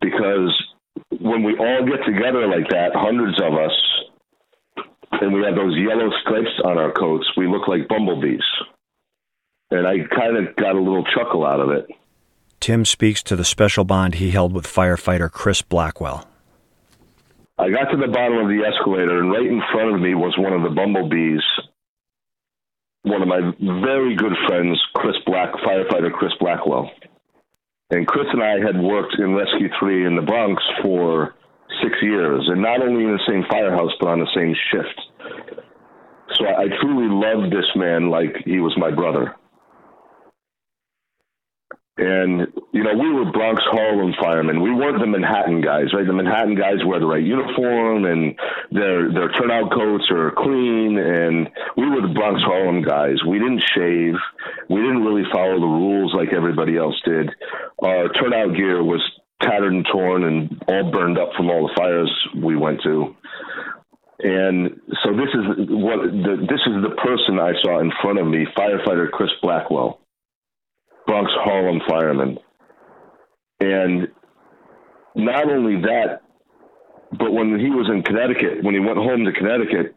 Because 0.00 0.54
when 1.20 1.42
we 1.42 1.56
all 1.58 1.84
get 1.84 2.04
together 2.06 2.46
like 2.46 2.68
that, 2.70 2.92
hundreds 2.94 3.40
of 3.42 3.54
us, 3.54 3.74
and 5.20 5.32
we 5.34 5.42
have 5.44 5.56
those 5.56 5.76
yellow 5.76 6.10
stripes 6.22 6.60
on 6.64 6.78
our 6.78 6.92
coats, 6.92 7.26
we 7.36 7.48
look 7.48 7.66
like 7.66 7.88
bumblebees. 7.88 8.44
And 9.70 9.86
I 9.86 9.98
kind 10.14 10.36
of 10.36 10.54
got 10.56 10.76
a 10.76 10.80
little 10.80 11.04
chuckle 11.16 11.44
out 11.44 11.60
of 11.60 11.70
it. 11.70 11.86
Tim 12.60 12.84
speaks 12.84 13.22
to 13.24 13.36
the 13.36 13.44
special 13.44 13.84
bond 13.84 14.16
he 14.16 14.30
held 14.30 14.52
with 14.52 14.66
firefighter 14.66 15.30
Chris 15.30 15.62
Blackwell. 15.62 16.26
I 17.58 17.70
got 17.70 17.90
to 17.90 17.96
the 17.96 18.06
bottom 18.06 18.38
of 18.38 18.48
the 18.48 18.62
escalator, 18.64 19.18
and 19.18 19.32
right 19.32 19.46
in 19.46 19.60
front 19.72 19.94
of 19.94 20.00
me 20.00 20.14
was 20.14 20.36
one 20.38 20.52
of 20.52 20.62
the 20.62 20.70
bumblebees 20.70 21.42
one 23.02 23.22
of 23.22 23.28
my 23.28 23.40
very 23.80 24.14
good 24.16 24.34
friends, 24.46 24.80
Chris 24.94 25.16
Black, 25.26 25.52
firefighter 25.66 26.12
Chris 26.12 26.32
Blackwell. 26.40 26.90
And 27.90 28.06
Chris 28.06 28.26
and 28.32 28.42
I 28.42 28.58
had 28.58 28.80
worked 28.80 29.16
in 29.18 29.34
Rescue 29.34 29.70
3 29.80 30.06
in 30.06 30.16
the 30.16 30.22
Bronx 30.22 30.62
for 30.82 31.34
six 31.82 31.94
years, 32.02 32.44
and 32.48 32.60
not 32.60 32.82
only 32.82 33.04
in 33.04 33.12
the 33.12 33.24
same 33.26 33.44
firehouse, 33.50 33.92
but 34.00 34.08
on 34.08 34.20
the 34.20 34.28
same 34.34 34.54
shift. 34.70 35.00
So 36.34 36.44
I, 36.44 36.64
I 36.64 36.66
truly 36.80 37.08
loved 37.08 37.52
this 37.52 37.66
man 37.74 38.10
like 38.10 38.36
he 38.44 38.60
was 38.60 38.74
my 38.76 38.90
brother. 38.90 39.34
And 41.98 42.46
you 42.72 42.84
know, 42.84 42.94
we 42.94 43.10
were 43.12 43.32
Bronx 43.32 43.60
Harlem 43.66 44.14
firemen. 44.22 44.62
We 44.62 44.70
weren't 44.70 45.00
the 45.00 45.06
Manhattan 45.06 45.60
guys, 45.60 45.90
right? 45.92 46.06
The 46.06 46.12
Manhattan 46.12 46.54
guys 46.54 46.78
wear 46.86 47.00
the 47.00 47.06
right 47.06 47.22
uniform 47.22 48.04
and 48.04 48.38
their 48.70 49.12
their 49.12 49.32
turnout 49.32 49.72
coats 49.72 50.06
are 50.12 50.30
clean. 50.38 50.96
And 50.96 51.50
we 51.76 51.90
were 51.90 52.06
the 52.06 52.14
Bronx 52.14 52.40
Harlem 52.46 52.82
guys. 52.82 53.18
We 53.26 53.40
didn't 53.40 53.64
shave. 53.74 54.14
We 54.70 54.78
didn't 54.78 55.02
really 55.02 55.26
follow 55.32 55.58
the 55.58 55.66
rules 55.66 56.14
like 56.14 56.32
everybody 56.32 56.76
else 56.76 56.94
did. 57.04 57.30
Our 57.82 58.08
turnout 58.14 58.54
gear 58.54 58.84
was 58.84 59.02
tattered 59.42 59.72
and 59.72 59.86
torn 59.90 60.22
and 60.22 60.62
all 60.68 60.92
burned 60.92 61.18
up 61.18 61.30
from 61.36 61.50
all 61.50 61.66
the 61.66 61.74
fires 61.74 62.12
we 62.36 62.54
went 62.54 62.80
to. 62.82 63.16
And 64.20 64.80
so 65.02 65.10
this 65.18 65.30
is 65.34 65.66
what 65.66 65.98
the, 66.10 66.46
this 66.46 66.62
is 66.62 66.78
the 66.82 66.94
person 67.02 67.38
I 67.42 67.54
saw 67.62 67.80
in 67.80 67.90
front 68.02 68.20
of 68.20 68.26
me, 68.26 68.46
firefighter 68.56 69.10
Chris 69.10 69.30
Blackwell 69.42 70.00
Bronx 71.08 71.32
Harlem 71.42 71.80
fireman. 71.88 72.38
And 73.60 74.08
not 75.16 75.50
only 75.50 75.80
that, 75.80 76.20
but 77.18 77.32
when 77.32 77.58
he 77.58 77.70
was 77.70 77.88
in 77.90 78.02
Connecticut, 78.02 78.62
when 78.62 78.74
he 78.74 78.80
went 78.80 78.98
home 78.98 79.24
to 79.24 79.32
Connecticut, 79.32 79.96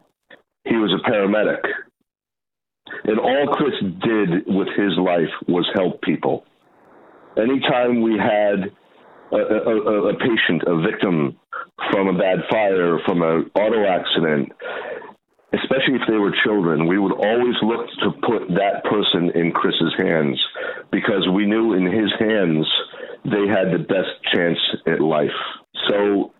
he 0.64 0.74
was 0.76 0.90
a 0.90 1.08
paramedic. 1.08 1.60
And 3.04 3.20
all 3.20 3.54
Chris 3.54 3.74
did 4.02 4.46
with 4.46 4.68
his 4.68 4.96
life 4.96 5.30
was 5.46 5.68
help 5.74 6.00
people. 6.00 6.44
Anytime 7.36 8.00
we 8.00 8.18
had 8.18 8.72
a, 9.32 9.36
a, 9.36 10.08
a 10.08 10.14
patient, 10.14 10.62
a 10.66 10.80
victim 10.80 11.38
from 11.90 12.08
a 12.08 12.18
bad 12.18 12.38
fire, 12.50 12.98
from 13.04 13.20
an 13.20 13.50
auto 13.54 13.84
accident, 13.86 14.52
especially 15.54 15.94
if 15.94 16.08
they 16.08 16.16
were 16.16 16.34
children, 16.44 16.86
we 16.86 16.98
would 16.98 17.12
always 17.12 17.54
look 17.62 17.86
to 18.00 18.10
put 18.26 18.48
that 18.54 18.84
person 18.84 19.30
in 19.34 19.52
Chris's 19.52 19.94
hands 19.98 20.40
because 20.90 21.28
we 21.34 21.46
knew 21.46 21.74
in 21.74 21.84
his 21.84 22.10
hands 22.18 22.66
they 23.24 23.46
had 23.46 23.72
the 23.72 23.84
best 23.86 24.10
chance 24.32 24.58
at 24.86 25.00
life. 25.00 25.30
So 25.88 26.32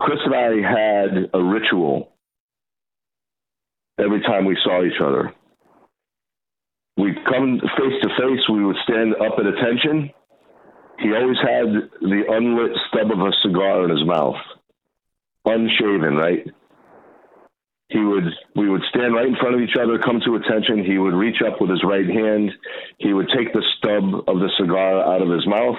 Chris 0.00 0.18
and 0.24 0.34
I 0.34 0.50
had 0.68 1.30
a 1.32 1.42
ritual 1.42 2.12
every 3.98 4.20
time 4.22 4.44
we 4.44 4.56
saw 4.64 4.82
each 4.84 5.00
other. 5.02 5.32
We'd 6.96 7.24
come 7.24 7.60
face 7.60 8.02
to 8.02 8.08
face, 8.08 8.40
we 8.52 8.64
would 8.64 8.76
stand 8.84 9.14
up 9.14 9.38
at 9.38 9.46
attention. 9.46 10.10
He 10.98 11.14
always 11.14 11.38
had 11.38 11.88
the 12.00 12.24
unlit 12.28 12.72
stub 12.88 13.10
of 13.10 13.20
a 13.20 13.32
cigar 13.42 13.84
in 13.84 13.90
his 13.90 14.04
mouth, 14.04 14.36
unshaven, 15.46 16.16
right? 16.16 16.46
He 17.90 17.98
would 17.98 18.24
we 18.54 18.70
would 18.70 18.82
stand 18.88 19.14
right 19.14 19.26
in 19.26 19.34
front 19.34 19.56
of 19.56 19.60
each 19.60 19.74
other 19.74 19.98
come 19.98 20.20
to 20.24 20.36
attention. 20.36 20.84
He 20.84 20.98
would 20.98 21.14
reach 21.14 21.42
up 21.42 21.60
with 21.60 21.70
his 21.70 21.82
right 21.82 22.06
hand. 22.06 22.52
He 22.98 23.12
would 23.12 23.28
take 23.36 23.52
the 23.52 23.64
stub 23.76 24.28
of 24.28 24.38
the 24.38 24.50
cigar 24.58 25.02
out 25.02 25.22
of 25.22 25.28
his 25.28 25.46
mouth. 25.46 25.78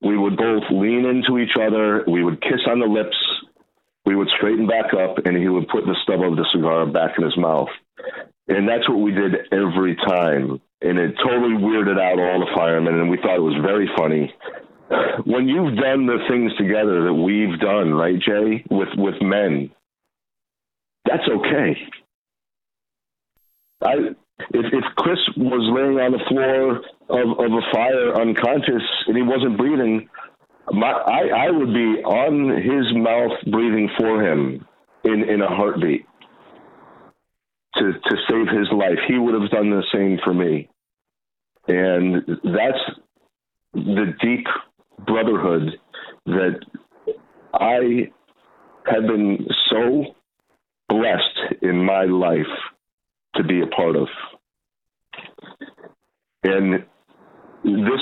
We 0.00 0.16
would 0.16 0.36
both 0.36 0.62
lean 0.70 1.04
into 1.04 1.38
each 1.38 1.56
other. 1.60 2.04
We 2.06 2.22
would 2.22 2.40
kiss 2.40 2.62
on 2.70 2.78
the 2.78 2.86
lips. 2.86 3.16
We 4.06 4.14
would 4.14 4.28
straighten 4.38 4.68
back 4.68 4.94
up 4.94 5.26
and 5.26 5.36
he 5.36 5.48
would 5.48 5.66
put 5.66 5.84
the 5.84 5.96
stub 6.04 6.22
of 6.22 6.36
the 6.36 6.46
cigar 6.54 6.86
back 6.86 7.18
in 7.18 7.24
his 7.24 7.36
mouth. 7.36 7.70
And 8.46 8.68
that's 8.68 8.88
what 8.88 8.98
we 8.98 9.10
did 9.10 9.34
every 9.50 9.96
time. 9.96 10.60
And 10.80 10.98
it 10.98 11.14
totally 11.22 11.58
weirded 11.58 11.98
out 11.98 12.22
all 12.22 12.38
the 12.38 12.54
firemen 12.54 12.94
and 12.94 13.10
we 13.10 13.16
thought 13.16 13.36
it 13.36 13.42
was 13.42 13.58
very 13.62 13.90
funny. 13.98 14.32
When 15.24 15.48
you've 15.48 15.76
done 15.76 16.06
the 16.06 16.18
things 16.28 16.52
together 16.56 17.04
that 17.04 17.14
we've 17.14 17.58
done 17.58 17.94
right 17.94 18.20
jay 18.20 18.62
with 18.70 18.90
with 18.96 19.14
men 19.22 19.70
that's 21.04 21.28
okay. 21.28 21.76
I 23.84 23.94
if 24.50 24.66
if 24.72 24.84
Chris 24.96 25.18
was 25.36 25.64
laying 25.74 25.98
on 25.98 26.12
the 26.12 26.24
floor 26.28 26.76
of, 27.08 27.38
of 27.38 27.52
a 27.52 27.72
fire 27.72 28.20
unconscious 28.20 28.82
and 29.06 29.16
he 29.16 29.22
wasn't 29.22 29.58
breathing, 29.58 30.08
my 30.72 30.90
I, 30.90 31.46
I 31.46 31.50
would 31.50 31.72
be 31.72 32.02
on 32.04 32.48
his 32.56 32.94
mouth 32.96 33.38
breathing 33.50 33.90
for 33.98 34.22
him 34.22 34.66
in, 35.04 35.28
in 35.28 35.42
a 35.42 35.48
heartbeat 35.48 36.06
to 37.74 37.92
to 37.92 38.16
save 38.28 38.48
his 38.48 38.68
life. 38.72 38.98
He 39.08 39.18
would 39.18 39.40
have 39.40 39.50
done 39.50 39.70
the 39.70 39.84
same 39.92 40.18
for 40.24 40.34
me. 40.34 40.68
And 41.68 42.26
that's 42.26 42.98
the 43.74 44.14
deep 44.20 44.46
brotherhood 45.06 45.70
that 46.26 46.60
I 47.54 48.10
have 48.86 49.06
been 49.06 49.46
so 49.70 50.14
blessed 50.92 51.62
in 51.62 51.84
my 51.84 52.04
life 52.04 52.52
to 53.36 53.42
be 53.42 53.62
a 53.62 53.66
part 53.66 53.96
of. 53.96 54.08
And 56.44 56.84
this 57.64 58.00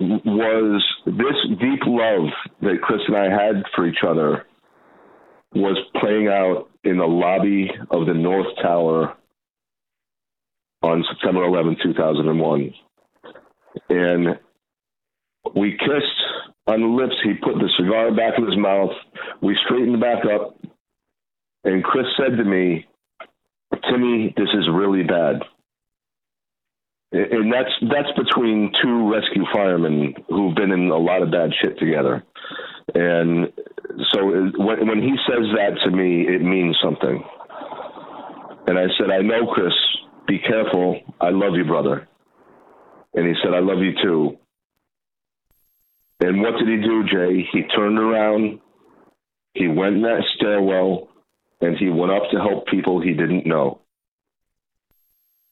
was 0.00 0.82
this 1.06 1.58
deep 1.60 1.80
love 1.86 2.28
that 2.60 2.82
Chris 2.82 3.00
and 3.08 3.16
I 3.16 3.30
had 3.30 3.62
for 3.74 3.86
each 3.86 4.04
other 4.06 4.44
was 5.54 5.78
playing 6.00 6.28
out 6.28 6.68
in 6.82 6.98
the 6.98 7.06
lobby 7.06 7.70
of 7.90 8.06
the 8.06 8.14
North 8.14 8.48
Tower 8.60 9.16
on 10.82 11.04
September 11.08 11.44
11, 11.44 11.76
2001. 11.82 12.74
And 13.88 14.38
we 15.54 15.72
kissed 15.78 16.44
on 16.66 16.80
the 16.80 16.86
lips. 16.86 17.14
He 17.22 17.34
put 17.34 17.54
the 17.54 17.70
cigar 17.78 18.10
back 18.14 18.34
in 18.36 18.46
his 18.46 18.58
mouth. 18.58 18.90
We 19.40 19.56
straightened 19.64 20.00
back 20.00 20.24
up. 20.26 20.58
And 21.64 21.82
Chris 21.82 22.06
said 22.16 22.36
to 22.36 22.44
me, 22.44 22.86
Timmy, 23.90 24.34
this 24.36 24.48
is 24.54 24.68
really 24.72 25.02
bad. 25.02 25.42
And 27.12 27.52
that's 27.52 27.70
that's 27.82 28.10
between 28.18 28.72
two 28.82 29.12
rescue 29.12 29.44
firemen 29.52 30.14
who've 30.28 30.54
been 30.54 30.72
in 30.72 30.90
a 30.90 30.96
lot 30.96 31.22
of 31.22 31.30
bad 31.30 31.50
shit 31.62 31.78
together. 31.78 32.24
And 32.94 33.52
so 34.12 34.26
when, 34.56 34.86
when 34.88 35.00
he 35.00 35.14
says 35.28 35.46
that 35.56 35.78
to 35.84 35.90
me, 35.90 36.26
it 36.26 36.42
means 36.42 36.76
something. 36.82 37.22
And 38.66 38.78
I 38.78 38.86
said, 38.98 39.10
I 39.10 39.20
know, 39.20 39.46
Chris, 39.46 39.72
be 40.26 40.38
careful. 40.38 41.00
I 41.20 41.30
love 41.30 41.54
you, 41.54 41.64
brother. 41.64 42.08
And 43.14 43.26
he 43.26 43.34
said, 43.42 43.54
I 43.54 43.60
love 43.60 43.78
you 43.78 43.92
too. 44.02 44.38
And 46.20 46.40
what 46.40 46.54
did 46.58 46.68
he 46.68 46.76
do, 46.76 47.04
Jay? 47.04 47.46
He 47.52 47.62
turned 47.76 47.98
around, 47.98 48.60
he 49.54 49.68
went 49.68 49.96
in 49.96 50.02
that 50.02 50.22
stairwell, 50.36 51.08
and 51.64 51.76
he 51.78 51.88
went 51.88 52.12
up 52.12 52.24
to 52.30 52.38
help 52.38 52.66
people 52.66 53.00
he 53.00 53.14
didn't 53.14 53.46
know. 53.46 53.80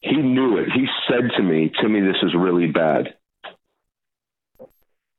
He 0.01 0.17
knew 0.17 0.59
it. 0.59 0.69
He 0.75 0.87
said 1.09 1.31
to 1.37 1.43
me, 1.43 1.73
Timmy, 1.81 2.01
this 2.01 2.17
is 2.23 2.35
really 2.37 2.67
bad. 2.67 3.15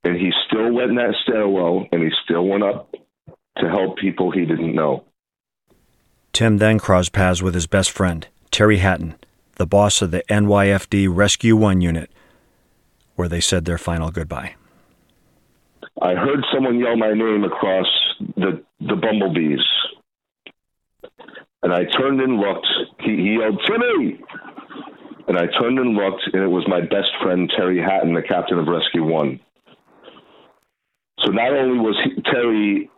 And 0.04 0.18
he 0.18 0.32
still 0.46 0.72
went 0.72 0.90
in 0.90 0.96
that 0.98 1.16
stairwell 1.24 1.86
and 1.92 2.04
he 2.04 2.10
still 2.24 2.46
went 2.46 2.64
up 2.64 2.94
to 3.58 3.70
help 3.70 3.98
people 3.98 4.32
he 4.32 4.46
didn't 4.46 4.76
know. 4.76 5.06
Tim 6.34 6.58
then 6.58 6.80
crossed 6.80 7.14
paths 7.14 7.42
with 7.42 7.54
his 7.54 7.68
best 7.68 7.92
friend, 7.92 8.28
Terry 8.52 8.78
Hatton, 8.78 9.16
the 9.56 9.68
boss 9.68 10.02
of 10.02 10.12
the 10.12 10.24
NYFD 10.30 11.08
Rescue 11.10 11.56
1 11.56 11.80
unit, 11.80 12.12
where 13.16 13.30
they 13.30 13.40
said 13.40 13.66
their 13.66 13.78
final 13.78 14.12
goodbye. 14.12 14.56
I 16.02 16.16
heard 16.16 16.44
someone 16.54 16.80
yell 16.80 16.98
my 16.98 17.14
name 17.14 17.44
across 17.44 17.86
the 18.36 18.64
the 18.80 18.96
bumblebees, 18.96 19.62
and 21.63 21.74
I 21.74 21.86
turned 21.86 22.22
and 22.22 22.38
looked. 22.38 22.67
He, 23.00 23.12
he 23.15 23.38
yelled, 23.39 23.60
"Timmy!" 23.65 24.20
And 25.27 25.38
I 25.38 25.46
turned 25.60 25.79
and 25.79 25.96
looked, 25.96 26.22
and 26.34 26.43
it 26.43 26.48
was 26.48 26.65
my 26.67 26.82
best 26.82 27.10
friend 27.22 27.50
Terry 27.55 27.82
Hatton, 27.82 28.13
the 28.13 28.22
captain 28.22 28.60
of 28.60 28.67
Rescue 28.67 29.05
One. 29.05 29.39
So 31.20 31.32
not 31.32 31.53
only 31.53 31.79
was 31.79 31.96
he, 32.03 32.22
Terry 32.24 32.89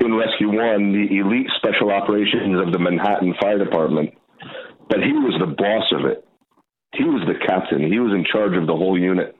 in 0.00 0.14
Rescue 0.14 0.48
One 0.48 0.92
the 0.92 1.18
elite 1.18 1.48
special 1.56 1.90
operations 1.90 2.60
of 2.64 2.72
the 2.72 2.78
Manhattan 2.78 3.34
Fire 3.40 3.58
Department, 3.62 4.10
but 4.88 5.00
he 5.02 5.12
was 5.12 5.34
the 5.40 5.54
boss 5.54 5.92
of 5.92 6.10
it. 6.10 6.24
He 6.94 7.04
was 7.04 7.26
the 7.26 7.44
captain. 7.46 7.90
He 7.90 7.98
was 7.98 8.12
in 8.12 8.24
charge 8.30 8.56
of 8.56 8.66
the 8.66 8.74
whole 8.74 8.98
unit. 8.98 9.36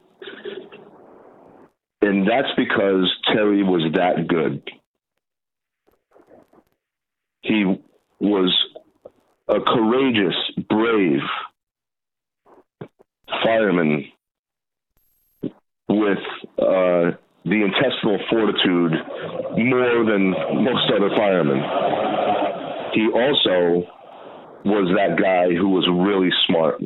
And 2.03 2.27
that's 2.27 2.49
because 2.57 3.11
Terry 3.33 3.63
was 3.63 3.83
that 3.95 4.27
good. 4.29 4.63
He 7.43 7.65
was 8.21 8.55
a 9.49 9.61
courageous, 9.61 10.37
brave 10.69 11.21
fireman 13.45 14.07
with 15.89 16.19
uh, 16.59 17.17
the 17.45 17.65
intestinal 17.65 18.19
fortitude 18.31 18.93
more 19.57 20.05
than 20.05 20.31
most 20.63 20.91
other 20.95 21.11
firemen. 21.17 21.59
He 22.95 23.09
also 23.09 23.87
was 24.65 24.93
that 24.97 25.21
guy 25.21 25.55
who 25.55 25.71
was 25.71 25.89
really 25.89 26.31
smart. 26.47 26.81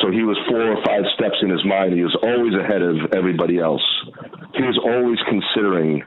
So 0.00 0.10
he 0.10 0.22
was 0.22 0.38
four 0.48 0.72
or 0.72 0.84
five 0.84 1.02
steps 1.14 1.36
in 1.42 1.50
his 1.50 1.64
mind. 1.64 1.94
He 1.94 2.02
was 2.02 2.16
always 2.22 2.54
ahead 2.54 2.82
of 2.82 2.96
everybody 3.16 3.58
else. 3.58 3.82
He 4.54 4.62
was 4.62 4.78
always 4.84 5.18
considering 5.28 6.02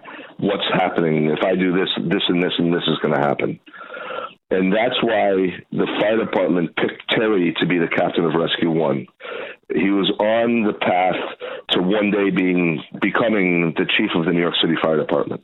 what's 0.47 0.67
happening. 0.73 1.25
If 1.25 1.43
I 1.43 1.55
do 1.55 1.73
this, 1.73 1.89
this, 2.09 2.23
and 2.29 2.41
this, 2.41 2.53
and 2.57 2.73
this 2.73 2.87
is 2.87 2.97
going 3.01 3.13
to 3.13 3.19
happen. 3.19 3.59
And 4.49 4.71
that's 4.71 4.95
why 5.03 5.51
the 5.71 5.87
fire 5.99 6.23
department 6.23 6.73
picked 6.77 7.03
Terry 7.09 7.53
to 7.59 7.65
be 7.65 7.77
the 7.77 7.89
captain 7.93 8.23
of 8.23 8.33
Rescue 8.33 8.71
One. 8.71 9.05
He 9.73 9.89
was 9.89 10.09
on 10.19 10.63
the 10.63 10.73
path 10.73 11.19
to 11.71 11.81
one 11.81 12.11
day 12.11 12.29
being 12.29 12.81
becoming 13.01 13.73
the 13.75 13.85
chief 13.97 14.11
of 14.15 14.25
the 14.25 14.31
New 14.31 14.39
York 14.39 14.55
City 14.61 14.75
Fire 14.81 14.97
Department. 14.97 15.43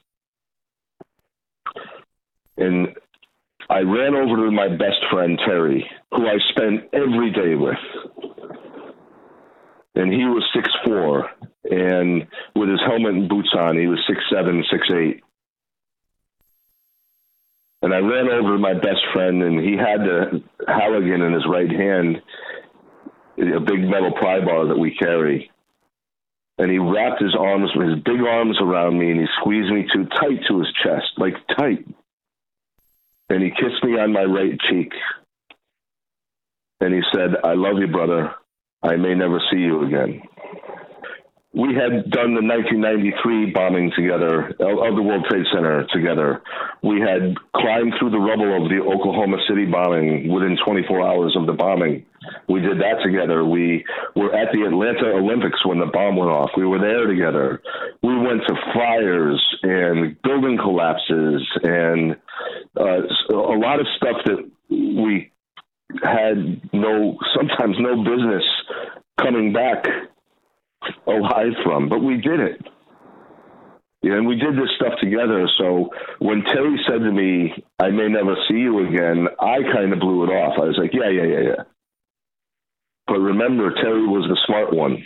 And 2.55 2.95
I 3.69 3.79
ran 3.79 4.15
over 4.15 4.45
to 4.45 4.51
my 4.51 4.69
best 4.69 5.03
friend 5.11 5.37
Terry, 5.45 5.85
who 6.11 6.25
I 6.25 6.37
spent 6.51 6.89
every 6.93 7.31
day 7.31 7.55
with. 7.55 7.75
And 9.95 10.13
he 10.13 10.23
was 10.25 10.43
six 10.55 10.69
four, 10.85 11.29
and 11.69 12.27
with 12.55 12.69
his 12.69 12.81
helmet 12.85 13.13
and 13.13 13.29
boots 13.29 13.53
on, 13.57 13.77
he 13.77 13.87
was 13.87 13.99
six 14.07 14.19
seven, 14.31 14.63
six 14.69 14.87
eight. 14.93 15.23
And 17.81 17.93
I 17.93 17.99
ran 17.99 18.29
over 18.29 18.53
to 18.53 18.57
my 18.57 18.73
best 18.73 19.01
friend, 19.13 19.43
and 19.43 19.59
he 19.59 19.73
had 19.73 20.01
the 20.01 20.43
Halligan 20.67 21.21
in 21.21 21.33
his 21.33 21.45
right 21.49 21.69
hand, 21.69 22.21
a 23.37 23.59
big 23.59 23.81
metal 23.81 24.13
pry 24.13 24.39
bar 24.43 24.67
that 24.67 24.79
we 24.79 24.95
carry. 24.95 25.51
And 26.57 26.71
he 26.71 26.77
wrapped 26.77 27.21
his 27.21 27.35
arms, 27.37 27.71
his 27.73 28.01
big 28.05 28.21
arms 28.21 28.57
around 28.61 28.97
me, 28.97 29.11
and 29.11 29.19
he 29.19 29.25
squeezed 29.41 29.73
me 29.73 29.85
too 29.93 30.05
tight 30.05 30.39
to 30.47 30.59
his 30.59 30.69
chest, 30.83 31.07
like 31.17 31.33
tight. 31.57 31.85
And 33.29 33.43
he 33.43 33.49
kissed 33.49 33.83
me 33.83 33.99
on 33.99 34.13
my 34.13 34.23
right 34.23 34.57
cheek. 34.69 34.91
And 36.79 36.93
he 36.93 37.01
said, 37.13 37.31
I 37.43 37.53
love 37.53 37.79
you, 37.79 37.87
brother. 37.87 38.33
I 38.81 38.95
may 38.97 39.15
never 39.15 39.41
see 39.51 39.59
you 39.59 39.85
again 39.85 40.21
we 41.53 41.69
had 41.77 42.09
done 42.09 42.33
the 42.33 42.41
1993 42.41 43.51
bombing 43.53 43.91
together 43.95 44.49
of 44.57 44.95
the 44.97 45.03
World 45.03 45.23
Trade 45.29 45.45
Center 45.53 45.85
together. 45.93 46.41
We 46.81 46.99
had 46.99 47.37
climbed 47.55 47.93
through 47.99 48.09
the 48.09 48.17
rubble 48.17 48.57
of 48.57 48.69
the 48.73 48.81
Oklahoma 48.81 49.37
City 49.47 49.65
bombing 49.65 50.33
within 50.33 50.57
24 50.65 51.05
hours 51.05 51.37
of 51.37 51.45
the 51.45 51.53
bombing. 51.53 52.05
We 52.49 52.59
did 52.59 52.79
that 52.81 53.05
together. 53.05 53.45
We 53.45 53.85
were 54.15 54.33
at 54.33 54.51
the 54.51 54.65
Atlanta 54.65 55.13
Olympics 55.13 55.63
when 55.63 55.77
the 55.77 55.85
bomb 55.85 56.15
went 56.15 56.31
off. 56.31 56.49
We 56.57 56.65
were 56.65 56.79
there 56.79 57.05
together. 57.05 57.61
We 58.01 58.17
went 58.17 58.41
to 58.47 58.55
fires 58.73 59.39
and 59.61 60.19
building 60.23 60.57
collapses 60.57 61.45
and 61.61 62.17
uh, 62.79 63.05
a 63.29 63.57
lot 63.61 63.79
of 63.79 63.85
stuff 63.97 64.17
that 64.25 64.49
we 64.69 65.31
had 66.01 66.61
no, 66.73 67.15
sometimes 67.37 67.75
no 67.79 68.03
business 68.03 68.43
coming 69.21 69.53
back 69.53 69.85
alive 71.07 71.53
from, 71.63 71.89
but 71.89 71.99
we 71.99 72.17
did 72.17 72.39
it. 72.39 72.61
Yeah, 74.01 74.15
and 74.15 74.27
we 74.27 74.35
did 74.35 74.55
this 74.55 74.69
stuff 74.75 74.99
together. 74.99 75.47
So 75.57 75.89
when 76.19 76.43
Terry 76.43 76.77
said 76.85 76.99
to 76.99 77.11
me, 77.11 77.53
I 77.79 77.89
may 77.89 78.09
never 78.09 78.35
see 78.49 78.57
you 78.57 78.85
again, 78.85 79.27
I 79.39 79.59
kind 79.73 79.93
of 79.93 79.99
blew 79.99 80.25
it 80.25 80.27
off. 80.27 80.55
I 80.57 80.65
was 80.65 80.77
like, 80.77 80.91
yeah, 80.93 81.09
yeah, 81.09 81.23
yeah, 81.23 81.41
yeah. 81.47 81.63
But 83.07 83.19
remember, 83.19 83.73
Terry 83.75 84.05
was 84.05 84.27
the 84.27 84.37
smart 84.45 84.73
one. 84.73 85.03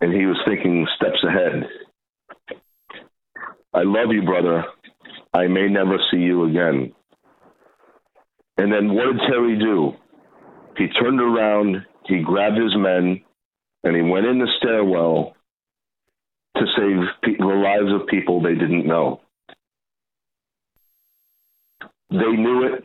And 0.00 0.12
he 0.14 0.24
was 0.26 0.38
thinking 0.46 0.86
steps 0.96 1.22
ahead. 1.26 1.68
I 3.74 3.82
love 3.82 4.12
you, 4.12 4.22
brother. 4.22 4.64
I 5.34 5.46
may 5.46 5.68
never 5.68 5.98
see 6.10 6.18
you 6.18 6.44
again. 6.44 6.92
And 8.56 8.72
then 8.72 8.94
what 8.94 9.12
did 9.12 9.20
Terry 9.28 9.58
do? 9.58 9.92
He 10.76 10.88
turned 10.88 11.20
around 11.20 11.84
he 12.08 12.20
grabbed 12.20 12.56
his 12.56 12.74
men 12.76 13.20
and 13.84 13.94
he 13.96 14.02
went 14.02 14.26
in 14.26 14.38
the 14.38 14.48
stairwell 14.58 15.36
to 16.56 16.64
save 16.76 17.06
pe- 17.22 17.38
the 17.38 17.44
lives 17.44 17.92
of 17.92 18.08
people 18.08 18.40
they 18.40 18.54
didn't 18.54 18.86
know. 18.86 19.20
They 22.10 22.16
knew 22.16 22.74
it. 22.74 22.84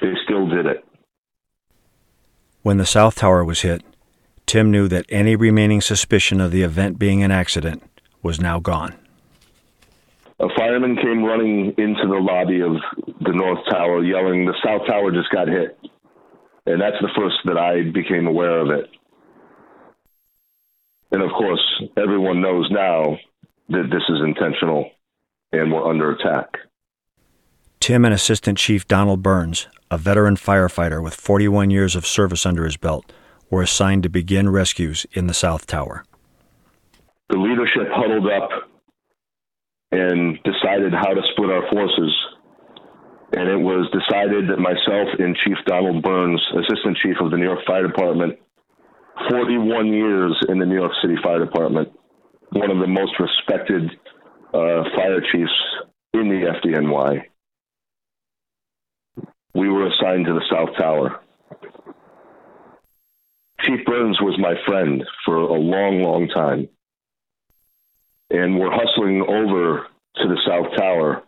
They 0.00 0.12
still 0.24 0.48
did 0.48 0.66
it. 0.66 0.84
When 2.62 2.76
the 2.76 2.86
South 2.86 3.16
Tower 3.16 3.44
was 3.44 3.62
hit, 3.62 3.82
Tim 4.44 4.70
knew 4.70 4.86
that 4.88 5.06
any 5.08 5.34
remaining 5.34 5.80
suspicion 5.80 6.40
of 6.40 6.50
the 6.50 6.62
event 6.62 6.98
being 6.98 7.22
an 7.22 7.30
accident 7.30 7.82
was 8.22 8.38
now 8.38 8.60
gone. 8.60 8.94
A 10.40 10.48
fireman 10.56 10.96
came 10.96 11.24
running 11.24 11.74
into 11.78 12.06
the 12.06 12.20
lobby 12.20 12.60
of 12.60 12.72
the 13.20 13.32
North 13.32 13.60
Tower 13.70 14.04
yelling, 14.04 14.44
The 14.44 14.54
South 14.64 14.86
Tower 14.86 15.10
just 15.10 15.30
got 15.30 15.48
hit 15.48 15.78
and 16.66 16.80
that's 16.80 16.96
the 17.00 17.10
first 17.16 17.36
that 17.44 17.56
I 17.56 17.90
became 17.90 18.26
aware 18.26 18.60
of 18.60 18.70
it. 18.70 18.90
And 21.12 21.22
of 21.22 21.30
course, 21.30 21.60
everyone 21.96 22.40
knows 22.40 22.68
now 22.70 23.18
that 23.68 23.88
this 23.90 24.02
is 24.08 24.20
intentional 24.24 24.90
and 25.52 25.72
we're 25.72 25.88
under 25.88 26.12
attack. 26.12 26.58
Tim 27.80 28.04
and 28.04 28.14
Assistant 28.14 28.58
Chief 28.58 28.86
Donald 28.86 29.22
Burns, 29.22 29.66
a 29.90 29.98
veteran 29.98 30.36
firefighter 30.36 31.02
with 31.02 31.14
41 31.14 31.70
years 31.70 31.96
of 31.96 32.06
service 32.06 32.44
under 32.46 32.64
his 32.64 32.76
belt, 32.76 33.10
were 33.48 33.62
assigned 33.62 34.02
to 34.04 34.08
begin 34.08 34.50
rescues 34.50 35.06
in 35.12 35.26
the 35.26 35.34
South 35.34 35.66
Tower. 35.66 36.04
The 37.30 37.38
leadership 37.38 37.88
huddled 37.90 38.26
up 38.30 38.50
and 39.92 40.38
decided 40.44 40.92
how 40.92 41.14
to 41.14 41.22
split 41.32 41.50
our 41.50 41.68
forces 41.70 42.14
and 43.32 43.48
it 43.48 43.56
was 43.56 43.88
decided 43.92 44.48
that 44.48 44.58
myself 44.58 45.08
and 45.18 45.36
Chief 45.36 45.56
Donald 45.66 46.02
Burns, 46.02 46.42
Assistant 46.54 46.96
Chief 47.02 47.16
of 47.20 47.30
the 47.30 47.36
New 47.36 47.44
York 47.44 47.60
Fire 47.66 47.86
Department, 47.86 48.38
41 49.28 49.92
years 49.92 50.36
in 50.48 50.58
the 50.58 50.66
New 50.66 50.74
York 50.74 50.92
City 51.02 51.14
Fire 51.22 51.44
Department, 51.44 51.88
one 52.52 52.70
of 52.70 52.78
the 52.78 52.86
most 52.86 53.12
respected 53.20 53.90
uh, 54.52 54.82
fire 54.96 55.20
chiefs 55.32 55.52
in 56.14 56.28
the 56.28 56.52
FDNY. 56.64 57.22
We 59.54 59.68
were 59.68 59.86
assigned 59.86 60.26
to 60.26 60.34
the 60.34 60.44
South 60.50 60.76
Tower. 60.78 61.20
Chief 63.60 63.84
Burns 63.84 64.18
was 64.20 64.38
my 64.40 64.54
friend 64.66 65.04
for 65.24 65.36
a 65.36 65.52
long, 65.52 66.02
long 66.02 66.28
time. 66.28 66.68
And 68.30 68.58
we're 68.58 68.70
hustling 68.70 69.22
over 69.22 69.86
to 70.16 70.28
the 70.28 70.40
South 70.46 70.76
Tower 70.76 71.22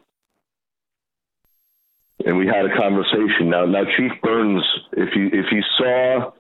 and 2.27 2.37
we 2.37 2.47
had 2.47 2.65
a 2.65 2.77
conversation. 2.77 3.51
Now, 3.51 3.65
now 3.65 3.85
Chief 3.97 4.13
Burns, 4.23 4.63
if 4.93 5.15
you 5.17 5.27
if 5.33 5.47
you 5.51 5.63
saw, 5.79 6.33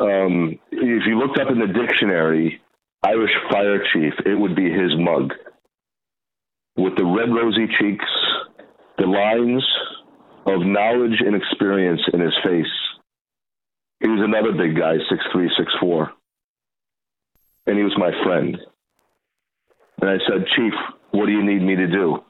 um, 0.00 0.58
if 0.70 1.02
you 1.06 1.18
looked 1.18 1.38
up 1.38 1.50
in 1.50 1.58
the 1.58 1.66
dictionary, 1.66 2.60
Irish 3.02 3.32
Fire 3.50 3.82
Chief, 3.92 4.12
it 4.26 4.38
would 4.38 4.54
be 4.54 4.70
his 4.70 4.92
mug 4.98 5.32
with 6.76 6.96
the 6.96 7.04
red 7.04 7.30
rosy 7.30 7.66
cheeks, 7.78 8.04
the 8.98 9.06
lines 9.06 9.64
of 10.46 10.66
knowledge 10.66 11.20
and 11.24 11.34
experience 11.34 12.00
in 12.12 12.20
his 12.20 12.34
face. 12.44 12.72
He 14.00 14.08
was 14.08 14.20
another 14.22 14.52
big 14.52 14.76
guy, 14.76 14.94
six 15.08 15.22
three, 15.32 15.50
six 15.58 15.72
four, 15.80 16.12
and 17.66 17.76
he 17.76 17.84
was 17.84 17.96
my 17.98 18.10
friend. 18.24 18.58
And 20.00 20.10
I 20.10 20.16
said, 20.26 20.46
Chief, 20.56 20.72
what 21.10 21.26
do 21.26 21.32
you 21.32 21.44
need 21.44 21.62
me 21.62 21.76
to 21.76 21.86
do? 21.86 22.24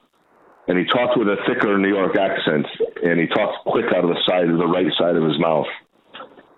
And 0.71 0.79
he 0.79 0.85
talked 0.85 1.19
with 1.19 1.27
a 1.27 1.35
thicker 1.45 1.77
New 1.77 1.89
York 1.89 2.15
accent, 2.15 2.65
and 3.03 3.19
he 3.19 3.27
talked 3.27 3.67
quick 3.67 3.91
out 3.91 4.05
of 4.05 4.09
the 4.09 4.23
side 4.25 4.47
of 4.47 4.57
the 4.57 4.65
right 4.65 4.87
side 4.97 5.17
of 5.17 5.23
his 5.27 5.37
mouth. 5.37 5.67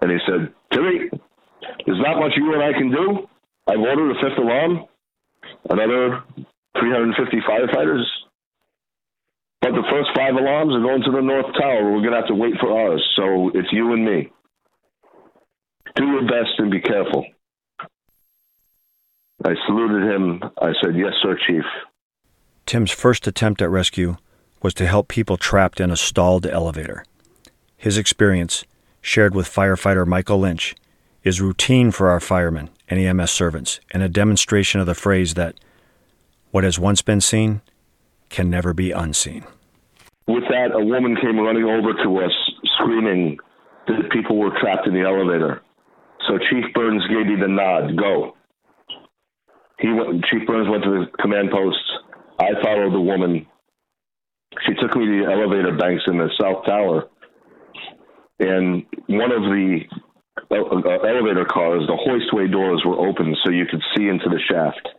And 0.02 0.12
he 0.12 0.20
said, 0.30 0.54
Timmy, 0.72 1.10
there's 1.88 1.98
not 1.98 2.20
much 2.20 2.34
you 2.38 2.54
and 2.54 2.62
I 2.62 2.78
can 2.78 2.92
do. 2.92 3.26
I've 3.66 3.80
ordered 3.80 4.12
a 4.12 4.22
fifth 4.22 4.38
alarm, 4.38 4.86
another 5.68 6.22
350 6.78 7.42
firefighters. 7.42 8.06
But 9.62 9.72
the 9.72 9.88
first 9.90 10.10
five 10.16 10.36
alarms 10.36 10.76
are 10.76 10.86
going 10.86 11.02
to 11.06 11.12
the 11.12 11.22
North 11.26 11.50
Tower. 11.60 11.90
We're 11.90 12.06
going 12.06 12.14
to 12.14 12.22
have 12.22 12.28
to 12.28 12.36
wait 12.36 12.54
for 12.62 12.70
ours. 12.70 13.02
So 13.16 13.50
it's 13.56 13.70
you 13.72 13.94
and 13.94 14.06
me. 14.06 14.32
Do 15.96 16.06
your 16.06 16.22
best 16.22 16.54
and 16.60 16.70
be 16.70 16.82
careful. 16.82 17.26
I 19.44 19.56
saluted 19.66 20.04
him. 20.14 20.44
I 20.62 20.74
said, 20.84 20.94
Yes, 20.96 21.14
sir, 21.24 21.36
Chief. 21.48 21.66
Tim's 22.66 22.92
first 22.92 23.28
attempt 23.28 23.62
at 23.62 23.70
rescue 23.70 24.18
was 24.62 24.74
to 24.76 24.88
help 24.88 25.08
people 25.08 25.38
trapped 25.38 25.80
in 25.80 25.92
a 25.92 25.98
stalled 25.98 26.46
elevator. 26.46 27.06
His 27.76 27.98
experience, 27.98 28.64
shared 29.02 29.36
with 29.36 29.54
firefighter 29.54 30.08
Michael 30.08 30.40
Lynch, 30.40 30.76
is 31.24 31.42
routine 31.42 31.92
for 31.92 32.10
our 32.10 32.20
firemen 32.20 32.70
and 32.90 33.00
EMS 33.00 33.32
servants 33.32 33.80
and 33.92 34.04
a 34.04 34.10
demonstration 34.10 34.80
of 34.80 34.88
the 34.88 34.96
phrase 34.96 35.34
that 35.34 35.56
what 36.52 36.64
has 36.64 36.80
once 36.80 37.02
been 37.02 37.22
seen 37.22 37.62
can 38.30 38.50
never 38.50 38.74
be 38.74 38.92
unseen. 38.92 39.44
With 40.28 40.44
that, 40.50 40.72
a 40.74 40.84
woman 40.84 41.16
came 41.16 41.40
running 41.40 41.66
over 41.66 41.94
to 42.04 42.18
us 42.24 42.32
screaming 42.78 43.38
that 43.88 44.10
people 44.12 44.38
were 44.38 44.52
trapped 44.62 44.88
in 44.88 44.94
the 44.94 45.02
elevator. 45.02 45.62
So 46.28 46.38
Chief 46.38 46.74
Burns 46.74 47.04
gave 47.08 47.28
me 47.28 47.36
the 47.36 47.48
nod, 47.48 47.98
go. 47.98 48.36
He 49.80 49.90
went, 49.90 50.24
Chief 50.32 50.48
Burns 50.48 50.70
went 50.70 50.84
to 50.84 50.90
the 50.90 51.18
command 51.22 51.52
post. 51.52 51.78
I 52.44 52.62
followed 52.62 52.94
the 52.94 53.02
woman. 53.02 53.48
She 54.68 54.74
took 54.76 54.96
me 54.96 55.06
to 55.06 55.24
the 55.24 55.32
elevator 55.32 55.76
banks 55.78 56.04
in 56.08 56.18
the 56.18 56.30
South 56.40 56.66
Tower. 56.66 57.10
And 58.40 58.86
one 59.08 59.32
of 59.32 59.44
the 59.44 59.80
uh, 60.52 60.56
uh, 60.56 61.08
elevator 61.08 61.46
cars, 61.46 61.84
the 61.88 61.96
hoistway 61.96 62.52
doors 62.52 62.84
were 62.86 63.00
open 63.00 63.36
so 63.44 63.52
you 63.52 63.66
could 63.66 63.82
see 63.96 64.08
into 64.08 64.28
the 64.28 64.40
shaft. 64.52 64.90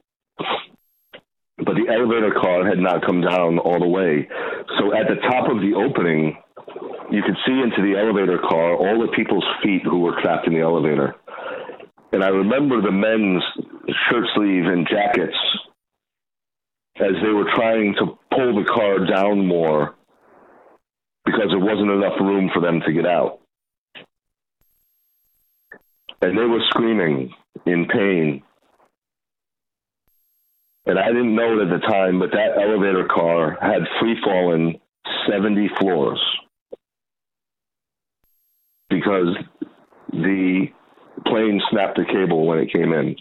But 1.58 1.74
the 1.76 1.86
elevator 1.92 2.32
car 2.40 2.66
had 2.66 2.78
not 2.78 3.04
come 3.04 3.20
down 3.20 3.58
all 3.58 3.78
the 3.78 3.86
way. 3.86 4.26
So 4.78 4.96
at 4.96 5.06
the 5.08 5.20
top 5.28 5.50
of 5.50 5.60
the 5.60 5.74
opening, 5.76 6.36
you 7.10 7.22
could 7.22 7.36
see 7.46 7.60
into 7.60 7.82
the 7.82 7.98
elevator 8.00 8.38
car 8.38 8.74
all 8.74 9.00
the 9.00 9.12
people's 9.14 9.46
feet 9.62 9.82
who 9.84 10.00
were 10.00 10.20
trapped 10.22 10.46
in 10.46 10.54
the 10.54 10.60
elevator. 10.60 11.14
And 12.12 12.24
I 12.24 12.28
remember 12.28 12.80
the 12.80 12.90
men's 12.90 13.42
shirt 14.08 14.24
sleeve 14.34 14.64
and 14.64 14.88
jackets 14.88 15.36
as 16.96 17.12
they 17.22 17.30
were 17.30 17.50
trying 17.54 17.94
to 17.94 18.18
pull 18.30 18.54
the 18.54 18.68
car 18.68 19.04
down 19.04 19.46
more 19.46 19.94
because 21.24 21.48
there 21.48 21.58
wasn't 21.58 21.90
enough 21.90 22.20
room 22.20 22.50
for 22.52 22.60
them 22.60 22.80
to 22.86 22.92
get 22.92 23.06
out. 23.06 23.40
And 26.22 26.38
they 26.38 26.44
were 26.44 26.62
screaming 26.68 27.34
in 27.66 27.86
pain. 27.86 28.42
And 30.86 30.98
I 30.98 31.06
didn't 31.08 31.34
know 31.34 31.58
it 31.58 31.62
at 31.62 31.80
the 31.80 31.86
time, 31.86 32.18
but 32.18 32.30
that 32.32 32.56
elevator 32.56 33.06
car 33.06 33.58
had 33.60 33.82
free 34.00 34.16
fallen 34.22 34.78
70 35.28 35.68
floors 35.80 36.20
because 38.88 39.36
the 40.12 40.66
plane 41.26 41.60
snapped 41.70 41.96
the 41.96 42.04
cable 42.04 42.46
when 42.46 42.58
it 42.58 42.72
came 42.72 42.92
in. 42.92 43.16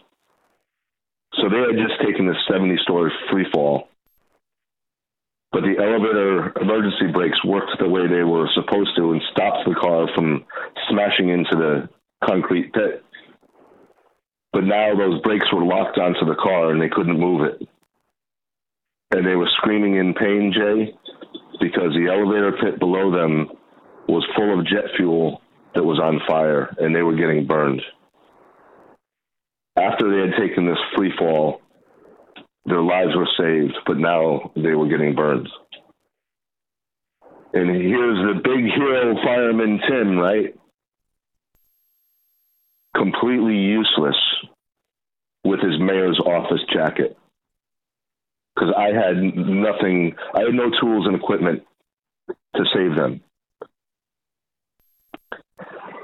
So 1.38 1.50
they 1.50 1.58
had 1.58 1.88
just 1.88 2.02
taken 2.02 2.28
this 2.28 2.38
70 2.50 2.78
story 2.84 3.12
free 3.32 3.46
fall. 3.54 3.90
But 5.52 5.62
the 5.62 5.78
elevator 5.78 6.52
emergency 6.60 7.12
brakes 7.14 7.38
worked 7.46 7.78
the 7.80 7.88
way 7.88 8.08
they 8.08 8.24
were 8.24 8.50
supposed 8.56 8.96
to 8.98 9.12
and 9.12 9.22
stopped 9.32 9.66
the 9.66 9.76
car 9.76 10.08
from 10.16 10.46
smashing 10.90 11.30
into 11.30 11.56
the 11.56 11.90
concrete 12.28 12.74
pit. 12.74 13.04
But 14.52 14.64
now 14.64 14.96
those 14.96 15.22
brakes 15.22 15.46
were 15.54 15.64
locked 15.64 15.98
onto 15.98 16.26
the 16.26 16.36
car 16.42 16.72
and 16.72 16.82
they 16.82 16.90
couldn't 16.90 17.20
move 17.20 17.42
it. 17.42 17.68
And 19.12 19.26
they 19.26 19.36
were 19.36 19.50
screaming 19.58 19.96
in 19.96 20.16
pain, 20.16 20.52
Jay, 20.54 20.94
because 21.60 21.94
the 21.94 22.10
elevator 22.12 22.54
pit 22.60 22.80
below 22.80 23.12
them 23.12 23.50
was 24.08 24.26
full 24.36 24.60
of 24.60 24.66
jet 24.66 24.86
fuel 24.98 25.42
that 25.76 25.84
was 25.84 26.00
on 26.00 26.20
fire 26.28 26.76
and 26.80 26.96
they 26.96 27.04
were 27.04 27.16
getting 27.16 27.46
burned. 27.46 27.82
After 29.76 30.10
they 30.10 30.30
had 30.32 30.40
taken 30.40 30.66
this 30.68 30.78
free 30.96 31.12
fall, 31.18 31.62
their 32.66 32.82
lives 32.82 33.16
were 33.16 33.28
saved, 33.38 33.76
but 33.86 33.98
now 33.98 34.52
they 34.56 34.74
were 34.74 34.88
getting 34.88 35.16
burned. 35.16 35.50
And 37.54 37.70
here's 37.70 38.36
the 38.36 38.42
big 38.44 38.66
hero 38.66 39.16
fireman 39.24 39.80
Tim, 39.88 40.18
right? 40.18 40.56
Completely 42.96 43.56
useless 43.56 44.16
with 45.44 45.60
his 45.60 45.80
mayor's 45.80 46.20
office 46.20 46.62
jacket. 46.74 47.18
Because 48.56 48.74
I 48.78 48.88
had 48.88 49.18
nothing, 49.18 50.16
I 50.34 50.42
had 50.42 50.54
no 50.54 50.70
tools 50.80 51.06
and 51.08 51.16
equipment 51.16 51.64
to 52.56 52.64
save 52.74 52.96
them. 52.96 53.22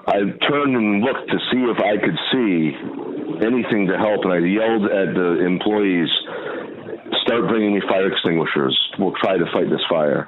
I 0.10 0.18
turned 0.50 0.76
and 0.76 1.02
looked 1.02 1.30
to 1.30 1.38
see 1.52 1.62
if 1.70 1.80
I 1.80 1.98
could 1.98 2.18
see 2.32 2.76
anything 3.46 3.88
to 3.88 3.98
help, 3.98 4.26
and 4.26 4.34
I 4.34 4.40
yelled 4.40 4.86
at 4.86 5.14
the 5.14 5.46
employees, 5.46 6.10
"Start 7.22 7.48
bringing 7.48 7.76
me 7.76 7.82
fire 7.82 8.08
extinguishers. 8.08 8.76
We'll 8.98 9.14
try 9.22 9.38
to 9.38 9.46
fight 9.54 9.70
this 9.70 9.86
fire 9.88 10.28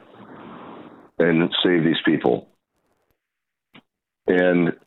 and 1.17 1.51
save 1.63 1.83
these 1.83 2.01
people." 2.05 2.47
And 4.27 4.77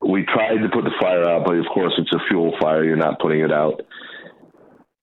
we 0.00 0.24
tried 0.24 0.58
to 0.62 0.68
put 0.68 0.82
the 0.84 0.98
fire 1.00 1.28
out, 1.28 1.44
but 1.46 1.56
of 1.56 1.66
course 1.66 1.94
it's 1.96 2.12
a 2.12 2.26
fuel 2.26 2.56
fire. 2.60 2.82
You're 2.82 2.96
not 2.96 3.20
putting 3.20 3.40
it 3.40 3.52
out. 3.52 3.82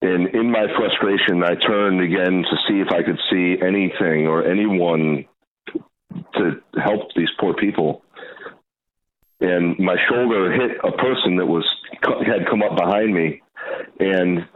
And 0.01 0.27
in 0.27 0.51
my 0.51 0.67
frustration, 0.75 1.43
I 1.43 1.55
turned 1.55 2.01
again 2.01 2.43
to 2.43 2.57
see 2.67 2.81
if 2.81 2.91
I 2.91 3.01
could 3.03 3.19
see 3.31 3.62
anything 3.62 4.27
or 4.27 4.43
anyone 4.43 5.25
to 6.35 6.62
help 6.77 7.13
these 7.15 7.31
poor 7.39 7.53
people 7.53 8.03
and 9.41 9.78
my 9.80 9.95
shoulder 10.10 10.52
hit 10.52 10.78
a 10.84 10.91
person 10.97 11.38
that 11.38 11.45
was 11.45 11.65
had 12.25 12.47
come 12.49 12.62
up 12.62 12.75
behind 12.78 13.13
me, 13.13 13.41
and 13.99 14.47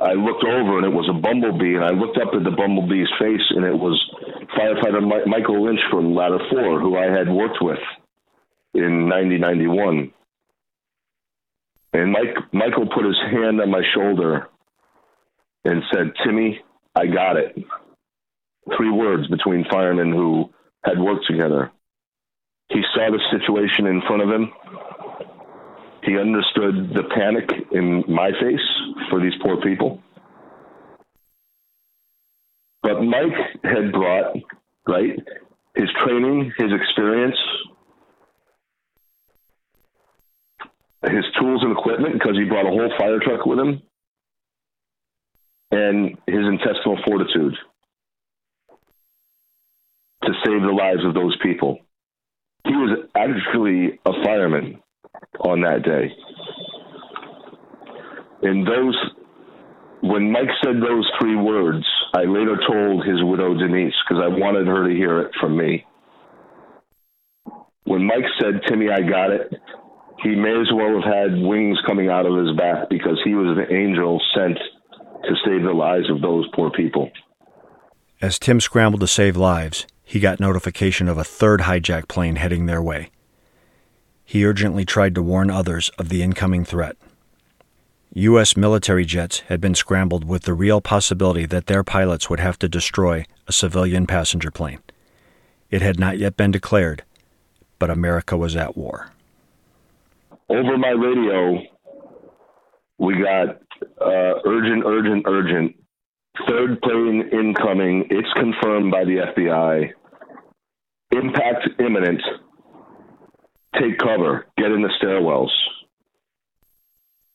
I 0.00 0.12
looked 0.14 0.44
over 0.44 0.78
and 0.78 0.86
it 0.86 0.92
was 0.92 1.08
a 1.08 1.20
bumblebee, 1.20 1.74
and 1.74 1.84
I 1.84 1.90
looked 1.90 2.18
up 2.18 2.34
at 2.34 2.42
the 2.42 2.50
bumblebee's 2.50 3.08
face, 3.20 3.46
and 3.50 3.64
it 3.64 3.74
was 3.74 3.96
firefighter 4.56 5.26
Michael 5.26 5.64
Lynch 5.64 5.80
from 5.90 6.14
Ladder 6.14 6.38
Four, 6.50 6.80
who 6.80 6.96
I 6.96 7.06
had 7.06 7.28
worked 7.28 7.58
with 7.60 7.78
in 8.74 9.08
1991. 9.08 10.12
And 11.92 12.12
Mike 12.12 12.36
Michael 12.52 12.86
put 12.86 13.04
his 13.06 13.18
hand 13.30 13.60
on 13.60 13.70
my 13.70 13.82
shoulder 13.94 14.48
and 15.64 15.82
said, 15.92 16.12
"Timmy, 16.24 16.60
I 16.94 17.06
got 17.06 17.36
it." 17.36 17.56
Three 18.76 18.90
words 18.90 19.28
between 19.28 19.64
firemen 19.70 20.12
who 20.12 20.50
had 20.84 20.98
worked 20.98 21.26
together. 21.26 21.70
He 22.68 22.82
saw 22.94 23.10
the 23.10 23.20
situation 23.30 23.86
in 23.86 24.02
front 24.06 24.22
of 24.22 24.28
him. 24.28 24.52
He 26.02 26.18
understood 26.18 26.94
the 26.94 27.04
panic 27.14 27.48
in 27.72 28.04
my 28.08 28.30
face 28.40 29.08
for 29.10 29.20
these 29.20 29.34
poor 29.42 29.60
people. 29.60 30.00
But 32.82 33.02
Mike 33.02 33.34
had 33.64 33.92
brought, 33.92 34.36
right, 34.86 35.18
his 35.74 35.88
training, 36.04 36.52
his 36.58 36.70
experience, 36.72 37.36
his 41.02 41.24
tools 41.40 41.62
and 41.62 41.76
equipment, 41.76 42.14
because 42.14 42.36
he 42.36 42.44
brought 42.44 42.66
a 42.66 42.70
whole 42.70 42.92
fire 42.98 43.18
truck 43.20 43.46
with 43.46 43.58
him, 43.58 43.82
and 45.70 46.16
his 46.26 46.46
intestinal 46.46 46.98
fortitude 47.04 47.54
to 50.22 50.32
save 50.44 50.62
the 50.62 50.72
lives 50.72 51.04
of 51.04 51.14
those 51.14 51.36
people 51.42 51.80
he 52.66 52.74
was 52.74 53.08
actually 53.14 53.98
a 54.04 54.12
fireman 54.24 54.80
on 55.40 55.60
that 55.62 55.82
day. 55.82 56.12
And 58.42 58.66
those, 58.66 58.96
when 60.02 60.30
Mike 60.30 60.50
said 60.62 60.76
those 60.76 61.10
three 61.20 61.36
words, 61.36 61.84
I 62.14 62.22
later 62.22 62.56
told 62.68 63.04
his 63.06 63.22
widow 63.22 63.54
Denise 63.54 63.94
because 64.06 64.22
I 64.22 64.28
wanted 64.28 64.66
her 64.66 64.88
to 64.88 64.94
hear 64.94 65.20
it 65.20 65.32
from 65.40 65.56
me. 65.56 65.86
When 67.84 68.06
Mike 68.06 68.26
said, 68.40 68.60
Timmy, 68.66 68.88
I 68.90 69.00
got 69.08 69.30
it, 69.30 69.54
he 70.22 70.30
may 70.30 70.60
as 70.60 70.68
well 70.74 71.00
have 71.00 71.12
had 71.12 71.40
wings 71.40 71.78
coming 71.86 72.08
out 72.08 72.26
of 72.26 72.36
his 72.36 72.56
back 72.56 72.88
because 72.90 73.20
he 73.24 73.34
was 73.34 73.56
an 73.56 73.74
angel 73.74 74.20
sent 74.34 74.58
to 75.24 75.34
save 75.44 75.62
the 75.62 75.72
lives 75.72 76.10
of 76.10 76.20
those 76.20 76.46
poor 76.54 76.70
people. 76.70 77.10
As 78.20 78.38
Tim 78.38 78.60
scrambled 78.60 79.00
to 79.02 79.06
save 79.06 79.36
lives, 79.36 79.86
he 80.08 80.20
got 80.20 80.38
notification 80.38 81.08
of 81.08 81.18
a 81.18 81.24
third 81.24 81.62
hijacked 81.62 82.06
plane 82.06 82.36
heading 82.36 82.66
their 82.66 82.80
way. 82.80 83.10
He 84.24 84.46
urgently 84.46 84.84
tried 84.84 85.16
to 85.16 85.22
warn 85.22 85.50
others 85.50 85.90
of 85.98 86.10
the 86.10 86.22
incoming 86.22 86.64
threat. 86.64 86.96
U.S. 88.14 88.56
military 88.56 89.04
jets 89.04 89.40
had 89.40 89.60
been 89.60 89.74
scrambled 89.74 90.24
with 90.24 90.44
the 90.44 90.54
real 90.54 90.80
possibility 90.80 91.44
that 91.46 91.66
their 91.66 91.82
pilots 91.82 92.30
would 92.30 92.38
have 92.38 92.56
to 92.60 92.68
destroy 92.68 93.24
a 93.48 93.52
civilian 93.52 94.06
passenger 94.06 94.52
plane. 94.52 94.78
It 95.70 95.82
had 95.82 95.98
not 95.98 96.18
yet 96.18 96.36
been 96.36 96.52
declared, 96.52 97.02
but 97.80 97.90
America 97.90 98.36
was 98.36 98.54
at 98.54 98.76
war. 98.76 99.10
Over 100.48 100.78
my 100.78 100.90
radio, 100.90 101.62
we 102.98 103.20
got 103.20 103.60
uh, 104.00 104.40
urgent, 104.46 104.84
urgent, 104.86 105.24
urgent. 105.26 105.76
Third 106.48 106.80
plane 106.82 107.30
incoming. 107.32 108.06
It's 108.10 108.32
confirmed 108.34 108.90
by 108.90 109.04
the 109.04 109.32
FBI. 109.36 109.90
Impact 111.12 111.68
imminent. 111.78 112.22
Take 113.80 113.98
cover. 113.98 114.46
Get 114.56 114.72
in 114.72 114.82
the 114.82 114.90
stairwells. 115.02 115.50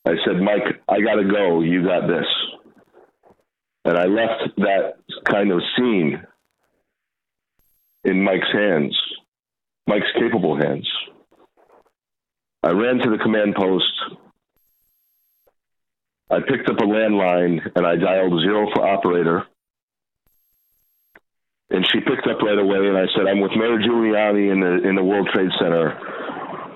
I 0.06 0.14
said, 0.26 0.42
Mike, 0.42 0.82
I 0.90 1.02
got 1.02 1.16
to 1.16 1.24
go. 1.24 1.62
You 1.62 1.84
got 1.86 2.08
this. 2.08 2.26
And 3.86 3.98
I 3.98 4.06
left 4.06 4.56
that 4.58 4.94
kind 5.30 5.52
of 5.52 5.62
scene 5.76 6.22
in 8.04 8.24
Mike's 8.24 8.52
hands, 8.52 8.98
Mike's 9.88 10.12
capable 10.18 10.58
hands. 10.58 10.90
I 12.64 12.72
ran 12.72 12.98
to 13.00 13.10
the 13.10 13.18
command 13.22 13.56
post. 13.56 13.92
I 16.32 16.40
picked 16.40 16.70
up 16.70 16.78
a 16.78 16.88
landline 16.88 17.60
and 17.76 17.86
I 17.86 17.98
dialed 17.98 18.40
zero 18.42 18.68
for 18.74 18.88
operator. 18.88 19.46
And 21.70 21.86
she 21.92 22.00
picked 22.00 22.28
up 22.28 22.42
right 22.42 22.58
away 22.58 22.88
and 22.88 22.98
I 22.98 23.06
said, 23.16 23.28
I'm 23.28 23.42
with 23.42 23.52
Mayor 23.56 23.80
Giuliani 23.80 24.52
in 24.52 24.60
the 24.60 24.88
in 24.88 24.96
the 24.96 25.04
World 25.04 25.30
Trade 25.34 25.52
Center. 25.60 25.92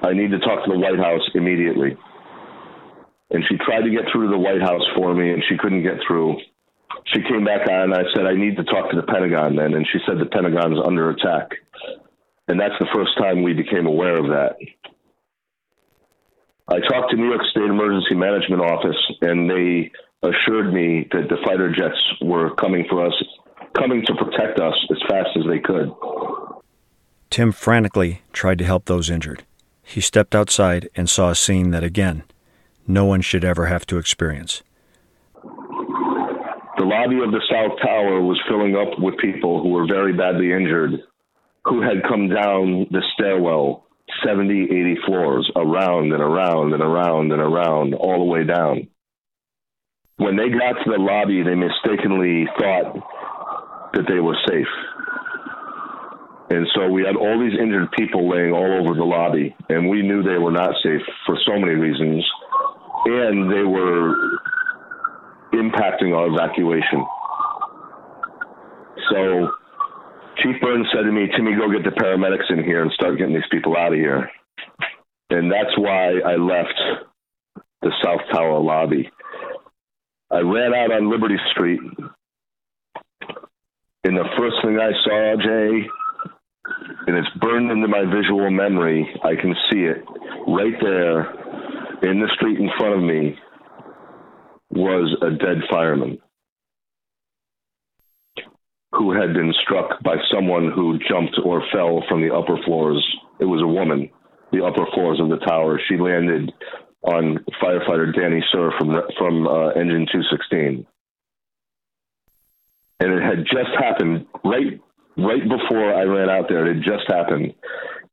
I 0.04 0.14
need 0.14 0.32
to 0.32 0.40
talk 0.40 0.66
to 0.66 0.72
the 0.72 0.78
White 0.78 1.00
House 1.00 1.24
immediately. 1.36 1.98
And 3.32 3.44
she 3.50 3.58
tried 3.58 3.82
to 3.84 3.90
get 3.90 4.04
through 4.12 4.28
to 4.28 4.32
the 4.32 4.38
White 4.38 4.62
House 4.62 4.84
for 4.96 5.14
me 5.14 5.32
and 5.32 5.44
she 5.50 5.58
couldn't 5.58 5.84
get 5.84 6.00
through. 6.08 6.38
She 7.14 7.22
came 7.24 7.44
back 7.44 7.68
on 7.70 7.92
and 7.92 7.94
I 7.94 8.04
said, 8.16 8.26
I 8.26 8.36
need 8.36 8.58
to 8.58 8.64
talk 8.64 8.90
to 8.92 8.96
the 8.96 9.08
Pentagon 9.08 9.56
then. 9.56 9.74
And 9.74 9.88
she 9.92 10.00
said 10.06 10.20
the 10.20 10.28
Pentagon's 10.28 10.80
under 10.86 11.10
attack. 11.10 11.52
And 12.48 12.60
that's 12.60 12.76
the 12.80 12.88
first 12.94 13.18
time 13.18 13.42
we 13.42 13.54
became 13.54 13.88
aware 13.88 14.18
of 14.18 14.28
that. 14.28 14.56
I 16.68 16.80
talked 16.80 17.12
to 17.12 17.16
New 17.16 17.28
York 17.28 17.44
State 17.52 17.70
Emergency 17.70 18.16
Management 18.16 18.64
Office, 18.64 18.98
and 19.22 19.48
they 19.48 19.92
assured 20.24 20.74
me 20.74 21.08
that 21.12 21.30
the 21.30 21.38
fighter 21.46 21.72
jets 21.72 21.98
were 22.22 22.56
coming 22.56 22.86
for 22.90 23.06
us, 23.06 23.14
coming 23.78 24.04
to 24.08 24.16
protect 24.16 24.60
us 24.60 24.74
as 24.90 24.98
fast 25.08 25.30
as 25.38 25.44
they 25.48 25.60
could. 25.60 25.92
Tim 27.30 27.52
frantically 27.52 28.24
tried 28.34 28.58
to 28.58 28.66
help 28.66 28.86
those 28.86 29.12
injured. 29.12 29.46
He 29.84 30.02
stepped 30.02 30.34
outside 30.34 30.90
and 30.96 31.08
saw 31.08 31.30
a 31.30 31.36
scene 31.36 31.70
that, 31.70 31.84
again, 31.84 32.24
no 32.88 33.06
one 33.06 33.22
should 33.22 33.46
ever 33.46 33.68
have 33.68 33.86
to 33.88 34.00
experience. 34.00 34.64
The 35.44 36.84
lobby 36.84 37.20
of 37.24 37.32
the 37.32 37.42
South 37.50 37.78
Tower 37.80 38.22
was 38.22 38.42
filling 38.50 38.76
up 38.76 38.98
with 38.98 39.18
people 39.20 39.62
who 39.62 39.70
were 39.70 39.86
very 39.86 40.14
badly 40.14 40.52
injured, 40.52 41.04
who 41.64 41.82
had 41.82 42.04
come 42.08 42.28
down 42.30 42.88
the 42.90 43.04
stairwell 43.14 43.85
70, 44.26 44.64
80 44.64 44.98
floors, 45.06 45.52
around 45.56 46.14
and 46.14 46.22
around 46.22 46.74
and 46.74 46.82
around 46.82 47.32
and 47.32 47.42
around, 47.42 47.94
all 47.94 48.20
the 48.20 48.26
way 48.26 48.44
down. 48.44 48.88
When 50.18 50.38
they 50.38 50.50
got 50.50 50.74
to 50.84 50.92
the 50.92 50.98
lobby, 50.98 51.44
they 51.44 51.56
mistakenly 51.56 52.48
thought 52.58 52.96
that 53.94 54.06
they 54.08 54.20
were 54.20 54.38
safe. 54.48 54.68
And 56.50 56.68
so 56.76 56.88
we 56.90 57.04
had 57.04 57.16
all 57.16 57.40
these 57.40 57.58
injured 57.60 57.92
people 57.98 58.30
laying 58.30 58.54
all 58.54 58.80
over 58.80 58.94
the 58.94 59.04
lobby, 59.04 59.56
and 59.68 59.90
we 59.90 60.04
knew 60.04 60.22
they 60.22 60.38
were 60.38 60.52
not 60.52 60.76
safe 60.84 61.02
for 61.26 61.38
so 61.46 61.58
many 61.60 61.74
reasons, 61.74 62.24
and 63.06 63.52
they 63.52 63.64
were 63.64 64.16
impacting 65.54 66.16
our 66.16 66.28
evacuation. 66.28 67.06
So 69.10 69.50
Chief 70.38 70.60
Burns 70.62 70.88
said 70.94 71.04
to 71.04 71.12
me, 71.12 71.28
Timmy, 71.36 71.56
go 71.56 71.72
get 71.72 71.84
the 71.84 71.96
paramedics 71.96 72.52
in 72.52 72.64
here 72.64 72.82
and 72.82 72.92
start 72.92 73.18
getting 73.18 73.34
these 73.34 73.44
people 73.52 73.76
out 73.78 73.94
of 73.94 74.00
here. 74.00 74.30
And 75.30 75.52
that's 75.52 75.78
why 75.78 76.20
I 76.20 76.36
left 76.36 77.64
the 77.82 77.92
South 78.04 78.22
Tower 78.34 78.60
lobby. 78.60 79.10
I 80.32 80.40
ran 80.40 80.74
out 80.74 80.92
on 80.92 81.10
Liberty 81.10 81.38
Street. 81.52 81.80
And 84.04 84.18
the 84.18 84.30
first 84.38 84.58
thing 84.64 84.78
I 84.80 84.92
saw, 85.04 85.36
Jay, 85.42 85.88
and 87.08 87.18
it's 87.18 87.30
burned 87.40 87.72
into 87.72 87.88
my 87.88 88.04
visual 88.06 88.50
memory, 88.52 89.08
I 89.24 89.36
can 89.36 89.56
see 89.72 89.82
it 89.82 90.04
right 90.48 90.76
there 90.82 91.32
in 92.12 92.20
the 92.20 92.30
street 92.36 92.60
in 92.60 92.70
front 92.78 92.96
of 92.96 93.02
me, 93.02 93.38
was 94.72 95.16
a 95.22 95.32
dead 95.32 95.64
fireman 95.70 96.20
who 98.98 99.12
had 99.12 99.34
been 99.34 99.54
struck 99.64 100.02
by 100.04 100.16
someone 100.34 100.72
who 100.74 101.00
jumped 101.10 101.38
or 101.44 101.64
fell 101.72 102.04
from 102.08 102.22
the 102.22 102.34
upper 102.34 102.58
floors. 102.66 103.04
It 103.40 103.46
was 103.46 103.62
a 103.62 103.68
woman, 103.68 104.10
the 104.52 104.64
upper 104.64 104.86
floors 104.94 105.20
of 105.20 105.30
the 105.30 105.44
tower. 105.46 105.80
She 105.88 105.98
landed 105.98 106.52
on 107.04 107.44
firefighter 107.62 108.16
Danny 108.16 108.44
Suhr 108.54 108.78
from 108.78 108.90
from 109.18 109.48
uh, 109.48 109.70
engine 109.70 110.08
216, 110.12 110.86
and 113.00 113.12
it 113.12 113.22
had 113.22 113.46
just 113.46 113.72
happened 113.78 114.26
right 114.44 114.80
right 115.18 115.44
before 115.44 115.94
I 115.94 116.04
ran 116.04 116.30
out 116.30 116.48
there. 116.50 116.66
It 116.66 116.76
had 116.76 116.84
just 116.84 117.08
happened, 117.08 117.54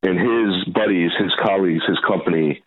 and 0.03 0.19
his 0.19 0.75
buddies, 0.75 1.11
his 1.19 1.33
colleagues, 1.43 1.83
his 1.87 1.99
company 2.07 2.63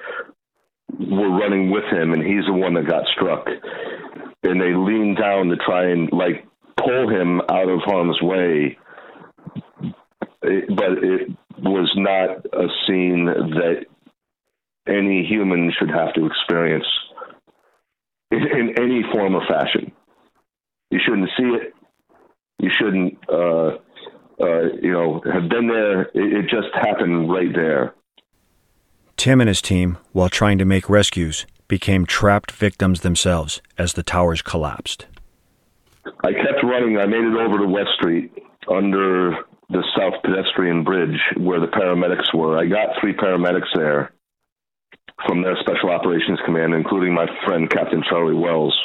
were 0.99 1.30
running 1.30 1.69
with 1.69 1.86
him, 1.91 2.13
and 2.13 2.23
he's 2.23 2.45
the 2.45 2.54
one 2.54 2.73
that 2.75 2.88
got 2.88 3.06
struck. 3.15 3.47
And 4.43 4.62
they 4.62 4.73
leaned 4.73 5.17
down 5.17 5.49
to 5.49 5.58
try 5.58 5.89
and 5.89 6.10
like 6.12 6.45
pull 6.78 7.10
him 7.10 7.42
out 7.50 7.70
of 7.70 7.80
harm's 7.84 8.22
way, 8.22 8.78
but 10.42 11.04
it 11.04 11.30
was 11.60 11.92
not 11.96 12.46
a 12.54 12.68
scene 12.86 13.26
that 13.26 13.86
any 14.88 15.26
human 15.26 15.72
should 15.78 15.90
have 15.90 16.14
to 16.14 16.26
experience 16.26 16.86
in, 18.32 18.74
any 18.78 19.04
form 19.12 19.36
or 19.36 19.46
fashion. 19.48 19.92
You 20.92 21.00
shouldn't 21.04 21.30
see 21.38 21.44
it. 21.44 21.74
You 22.60 22.70
shouldn't, 22.78 23.18
uh, 23.30 23.78
uh, 24.42 24.74
you 24.82 24.92
know, 24.92 25.22
have 25.32 25.50
been 25.50 25.68
there. 25.68 26.04
It, 26.04 26.14
it 26.14 26.42
just 26.44 26.74
happened 26.74 27.30
right 27.30 27.54
there. 27.54 27.94
Tim 29.18 29.42
and 29.42 29.48
his 29.48 29.62
team, 29.62 29.98
while 30.12 30.30
trying 30.30 30.58
to 30.58 30.66
make 30.66 30.90
rescues, 30.90 31.46
became 31.68 32.06
trapped 32.06 32.52
victims 32.52 33.02
themselves 33.02 33.62
as 33.78 33.94
the 33.94 34.04
towers 34.04 34.42
collapsed. 34.42 35.08
I 36.24 36.34
kept 36.34 36.63
running. 36.63 36.98
I 36.98 37.06
made 37.06 37.24
it 37.24 37.36
over 37.36 37.58
to 37.60 37.68
West 37.68 37.89
Street 37.98 38.32
under 38.70 39.32
the 39.70 39.84
South 39.98 40.22
Pedestrian 40.24 40.84
Bridge 40.84 41.20
where 41.38 41.60
the 41.60 41.68
paramedics 41.68 42.34
were. 42.34 42.58
I 42.58 42.65
got 42.65 43.00
three 43.02 43.13
paramedics 43.13 43.74
there 43.74 44.13
from 45.26 45.41
their 45.41 45.58
Special 45.62 45.89
Operations 45.89 46.39
Command, 46.46 46.74
including 46.74 47.13
my 47.13 47.26
friend 47.46 47.70
Captain 47.70 48.04
Charlie 48.10 48.36
Wells. 48.36 48.76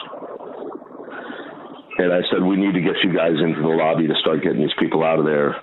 And 1.99 2.13
I 2.13 2.21
said, 2.33 2.43
We 2.43 2.57
need 2.57 2.73
to 2.73 2.81
get 2.81 2.97
you 3.05 3.13
guys 3.15 3.37
into 3.37 3.61
the 3.61 3.69
lobby 3.69 4.07
to 4.07 4.15
start 4.21 4.43
getting 4.43 4.61
these 4.61 4.77
people 4.79 5.05
out 5.05 5.19
of 5.19 5.27
there. 5.27 5.57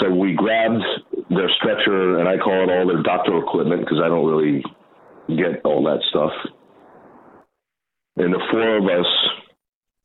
So 0.00 0.10
we 0.10 0.34
grabbed 0.34 0.82
their 1.30 1.48
stretcher, 1.56 2.18
and 2.18 2.28
I 2.28 2.36
call 2.36 2.64
it 2.64 2.72
all 2.72 2.86
their 2.86 3.02
doctor 3.02 3.38
equipment 3.38 3.80
because 3.80 4.00
I 4.04 4.08
don't 4.08 4.26
really 4.26 4.62
get 5.28 5.64
all 5.64 5.84
that 5.84 6.02
stuff. 6.10 6.32
And 8.16 8.34
the 8.34 8.42
four 8.50 8.76
of 8.78 8.84
us 8.84 9.06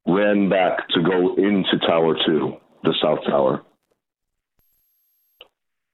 ran 0.08 0.50
back 0.50 0.88
to 0.90 1.02
go 1.02 1.36
into 1.36 1.78
Tower 1.88 2.16
2, 2.26 2.54
the 2.84 2.94
South 3.02 3.20
Tower. 3.26 3.64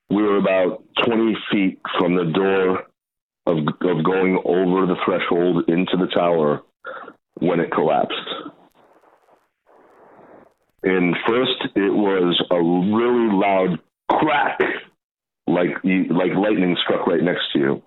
We 0.09 0.21
were 0.21 0.37
about 0.37 0.83
20 1.05 1.35
feet 1.51 1.81
from 1.99 2.15
the 2.15 2.31
door 2.31 2.83
of, 3.47 3.57
of 3.57 4.05
going 4.05 4.41
over 4.45 4.85
the 4.85 4.95
threshold 5.05 5.65
into 5.67 5.97
the 5.97 6.11
tower 6.13 6.61
when 7.39 7.59
it 7.59 7.71
collapsed. 7.71 8.13
And 10.83 11.15
first, 11.27 11.75
it 11.75 11.93
was 11.93 12.41
a 12.51 12.57
really 12.57 13.33
loud 13.33 13.79
crack, 14.09 14.59
like 15.47 15.83
like 15.83 16.31
lightning 16.37 16.77
struck 16.83 17.07
right 17.07 17.23
next 17.23 17.51
to 17.53 17.59
you. 17.59 17.83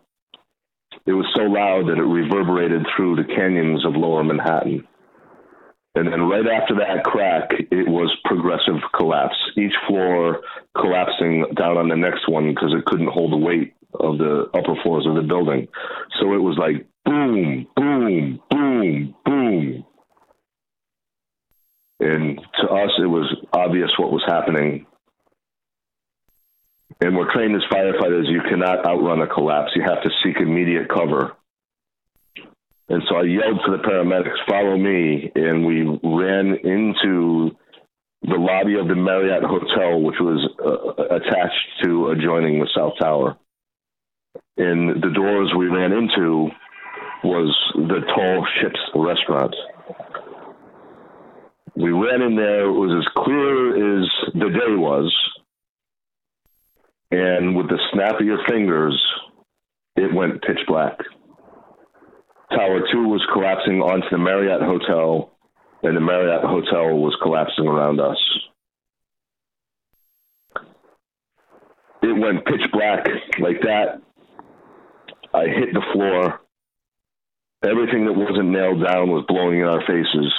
It 1.06 1.12
was 1.12 1.26
so 1.36 1.42
loud 1.44 1.86
that 1.86 1.98
it 1.98 2.02
reverberated 2.02 2.84
through 2.96 3.16
the 3.16 3.34
canyons 3.34 3.84
of 3.86 3.94
Lower 3.94 4.24
Manhattan. 4.24 4.86
And 5.94 6.06
then 6.06 6.22
right 6.22 6.46
after 6.46 6.76
that 6.76 7.02
crack, 7.04 7.50
it 7.50 7.88
was 7.88 8.14
progressive 8.24 8.80
collapse. 8.96 9.36
Each 9.56 9.72
floor 9.88 10.40
collapsing 10.76 11.46
down 11.56 11.76
on 11.76 11.88
the 11.88 11.96
next 11.96 12.28
one 12.28 12.48
because 12.54 12.72
it 12.76 12.84
couldn't 12.84 13.10
hold 13.10 13.32
the 13.32 13.36
weight 13.36 13.74
of 13.94 14.18
the 14.18 14.46
upper 14.54 14.76
floors 14.82 15.06
of 15.06 15.16
the 15.16 15.22
building. 15.22 15.66
So 16.20 16.34
it 16.34 16.38
was 16.38 16.56
like 16.58 16.86
boom, 17.04 17.66
boom, 17.74 18.40
boom, 18.50 19.14
boom. 19.24 19.84
And 22.00 22.38
to 22.60 22.68
us, 22.68 22.90
it 23.02 23.06
was 23.06 23.34
obvious 23.52 23.90
what 23.98 24.12
was 24.12 24.22
happening. 24.26 24.86
And 27.00 27.16
we're 27.16 27.32
trained 27.32 27.56
as 27.56 27.62
firefighters, 27.72 28.30
you 28.30 28.40
cannot 28.48 28.86
outrun 28.86 29.20
a 29.20 29.26
collapse. 29.26 29.70
You 29.74 29.82
have 29.82 30.02
to 30.02 30.10
seek 30.22 30.36
immediate 30.40 30.88
cover. 30.88 31.36
And 32.88 33.02
so 33.08 33.16
I 33.16 33.22
yelled 33.22 33.60
to 33.66 33.72
the 33.72 33.82
paramedics, 33.82 34.48
follow 34.48 34.76
me. 34.76 35.30
And 35.34 35.66
we 35.66 35.82
ran 36.02 36.54
into 36.64 37.50
the 38.22 38.36
lobby 38.36 38.78
of 38.78 38.88
the 38.88 38.94
Marriott 38.94 39.44
Hotel, 39.44 40.00
which 40.00 40.16
was 40.20 40.48
uh, 40.58 41.14
attached 41.14 41.84
to 41.84 42.08
adjoining 42.08 42.60
the 42.60 42.68
South 42.74 42.94
Tower. 43.00 43.36
And 44.56 45.02
the 45.02 45.10
doors 45.14 45.52
we 45.56 45.66
ran 45.66 45.92
into 45.92 46.48
was 47.24 47.54
the 47.74 48.00
Tall 48.14 48.46
Ships 48.60 48.80
restaurant. 48.94 49.54
We 51.76 51.90
ran 51.90 52.22
in 52.22 52.36
there, 52.36 52.66
it 52.66 52.72
was 52.72 53.04
as 53.04 53.22
clear 53.22 54.00
as 54.00 54.08
the 54.34 54.48
day 54.50 54.74
was. 54.74 55.14
And 57.10 57.56
with 57.56 57.68
the 57.68 57.78
snap 57.92 58.20
of 58.20 58.26
your 58.26 58.40
fingers, 58.48 59.00
it 59.96 60.12
went 60.12 60.42
pitch 60.42 60.58
black. 60.66 60.98
Tower 62.50 62.80
2 62.92 63.08
was 63.08 63.24
collapsing 63.32 63.82
onto 63.82 64.08
the 64.10 64.18
Marriott 64.18 64.62
Hotel, 64.62 65.30
and 65.82 65.96
the 65.96 66.00
Marriott 66.00 66.42
Hotel 66.42 66.96
was 66.96 67.16
collapsing 67.22 67.66
around 67.66 68.00
us. 68.00 68.16
It 72.02 72.18
went 72.18 72.46
pitch 72.46 72.62
black 72.72 73.06
like 73.38 73.60
that. 73.62 74.00
I 75.34 75.44
hit 75.44 75.74
the 75.74 75.82
floor. 75.92 76.40
Everything 77.62 78.06
that 78.06 78.14
wasn't 78.14 78.50
nailed 78.50 78.82
down 78.82 79.10
was 79.10 79.24
blowing 79.28 79.60
in 79.60 79.66
our 79.66 79.80
faces. 79.80 80.32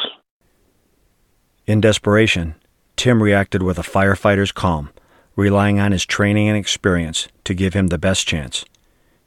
In 1.68 1.82
desperation, 1.82 2.56
Tim 2.96 3.22
reacted 3.22 3.62
with 3.62 3.78
a 3.78 3.84
firefighter's 3.84 4.52
calm, 4.52 4.90
relying 5.36 5.80
on 5.80 5.92
his 5.92 6.06
training 6.06 6.48
and 6.48 6.58
experience 6.58 7.28
to 7.44 7.54
give 7.54 7.74
him 7.74 7.88
the 7.88 8.00
best 8.00 8.26
chance, 8.28 8.66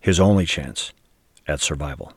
his 0.01 0.19
only 0.19 0.47
chance, 0.47 0.93
at 1.47 1.61
survival. 1.61 2.13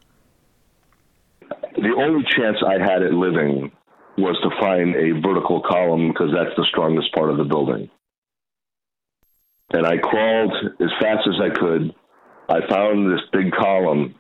The 1.86 1.94
only 2.02 2.26
chance 2.36 2.58
I 2.66 2.82
had 2.82 3.04
at 3.04 3.14
living 3.14 3.72
was 4.18 4.36
to 4.42 4.50
find 4.60 4.96
a 4.96 5.22
vertical 5.22 5.62
column 5.62 6.08
because 6.08 6.34
that's 6.34 6.56
the 6.58 6.66
strongest 6.72 7.14
part 7.14 7.30
of 7.30 7.38
the 7.38 7.44
building. 7.44 7.92
And 9.72 9.86
I 9.86 9.98
crawled 9.98 10.52
as 10.82 10.90
fast 11.00 11.30
as 11.30 11.36
I 11.40 11.54
could. 11.54 11.94
I 12.50 12.68
found 12.68 13.12
this 13.12 13.22
big 13.32 13.52
column 13.52 14.16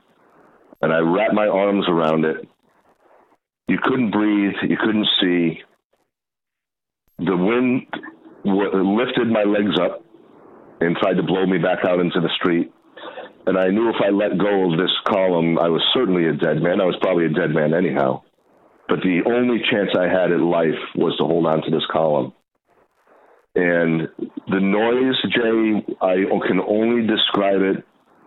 and 0.83 0.93
I 0.93 0.99
wrapped 0.99 1.33
my 1.33 1.47
arms 1.47 1.85
around 1.89 2.25
it. 2.25 2.47
You 3.67 3.79
couldn't 3.81 4.11
breathe, 4.11 4.53
you 4.69 4.77
couldn't 4.77 5.07
see. 5.19 5.59
The 7.17 7.35
wind 7.35 7.87
w- 8.43 8.95
lifted 8.95 9.27
my 9.27 9.41
legs 9.41 9.79
up 9.81 10.05
and 10.81 10.95
tried 10.97 11.15
to 11.15 11.23
blow 11.23 11.47
me 11.47 11.57
back 11.57 11.79
out 11.83 11.99
into 11.99 12.19
the 12.19 12.29
street. 12.39 12.71
And 13.47 13.57
I 13.57 13.67
knew 13.69 13.89
if 13.89 14.01
I 14.03 14.09
let 14.09 14.37
go 14.37 14.71
of 14.71 14.79
this 14.79 14.91
column, 15.07 15.59
I 15.59 15.69
was 15.69 15.81
certainly 15.93 16.27
a 16.27 16.33
dead 16.33 16.61
man. 16.61 16.81
I 16.81 16.85
was 16.85 16.97
probably 17.01 17.25
a 17.25 17.29
dead 17.29 17.51
man 17.51 17.73
anyhow. 17.73 18.23
But 18.87 18.99
the 19.01 19.21
only 19.25 19.61
chance 19.71 19.89
I 19.97 20.05
had 20.05 20.31
at 20.31 20.39
life 20.39 20.81
was 20.95 21.15
to 21.17 21.25
hold 21.25 21.45
on 21.45 21.61
to 21.61 21.71
this 21.71 21.85
column. 21.91 22.33
And 23.55 24.09
the 24.47 24.59
noise, 24.59 25.15
Jay, 25.31 25.95
I 26.01 26.15
can 26.47 26.59
only 26.59 27.07
describe 27.07 27.61
it 27.61 27.85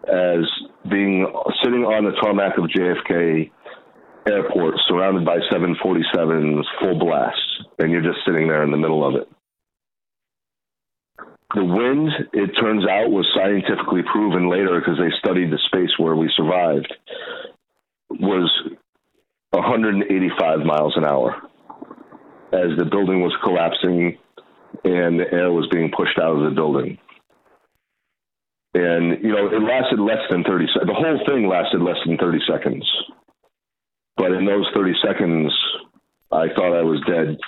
as 0.08 0.44
being 0.88 1.26
sitting 1.62 1.84
on 1.84 2.04
the 2.04 2.12
tarmac 2.22 2.56
of 2.56 2.64
JFK 2.64 3.50
Airport, 4.26 4.74
surrounded 4.88 5.24
by 5.24 5.38
747s, 5.52 6.62
full 6.80 6.98
blast, 6.98 7.38
and 7.78 7.90
you're 7.90 8.02
just 8.02 8.18
sitting 8.26 8.48
there 8.48 8.62
in 8.62 8.70
the 8.70 8.76
middle 8.76 9.06
of 9.06 9.14
it. 9.20 9.28
The 11.54 11.64
wind, 11.64 12.10
it 12.34 12.50
turns 12.60 12.86
out, 12.86 13.10
was 13.10 13.26
scientifically 13.34 14.02
proven 14.12 14.50
later 14.50 14.78
because 14.78 14.98
they 14.98 15.10
studied 15.18 15.50
the 15.50 15.58
space 15.66 15.90
where 15.96 16.14
we 16.14 16.30
survived, 16.36 16.92
was 18.10 18.50
185 19.50 20.58
miles 20.60 20.94
an 20.96 21.04
hour 21.04 21.40
as 22.52 22.76
the 22.78 22.84
building 22.84 23.20
was 23.22 23.34
collapsing 23.42 24.18
and 24.84 25.20
the 25.20 25.32
air 25.32 25.50
was 25.50 25.66
being 25.70 25.90
pushed 25.90 26.18
out 26.18 26.36
of 26.36 26.44
the 26.44 26.54
building. 26.54 26.98
And, 28.74 29.22
you 29.22 29.32
know, 29.32 29.48
it 29.48 29.62
lasted 29.62 29.98
less 29.98 30.20
than 30.30 30.44
30 30.44 30.66
seconds. 30.66 30.86
The 30.86 30.94
whole 30.94 31.20
thing 31.26 31.48
lasted 31.48 31.80
less 31.80 31.96
than 32.06 32.18
30 32.18 32.38
seconds. 32.46 32.86
But 34.16 34.32
in 34.32 34.44
those 34.44 34.66
30 34.74 34.92
seconds, 35.02 35.52
I 36.30 36.48
thought 36.54 36.78
I 36.78 36.82
was 36.82 37.00
dead. 37.06 37.38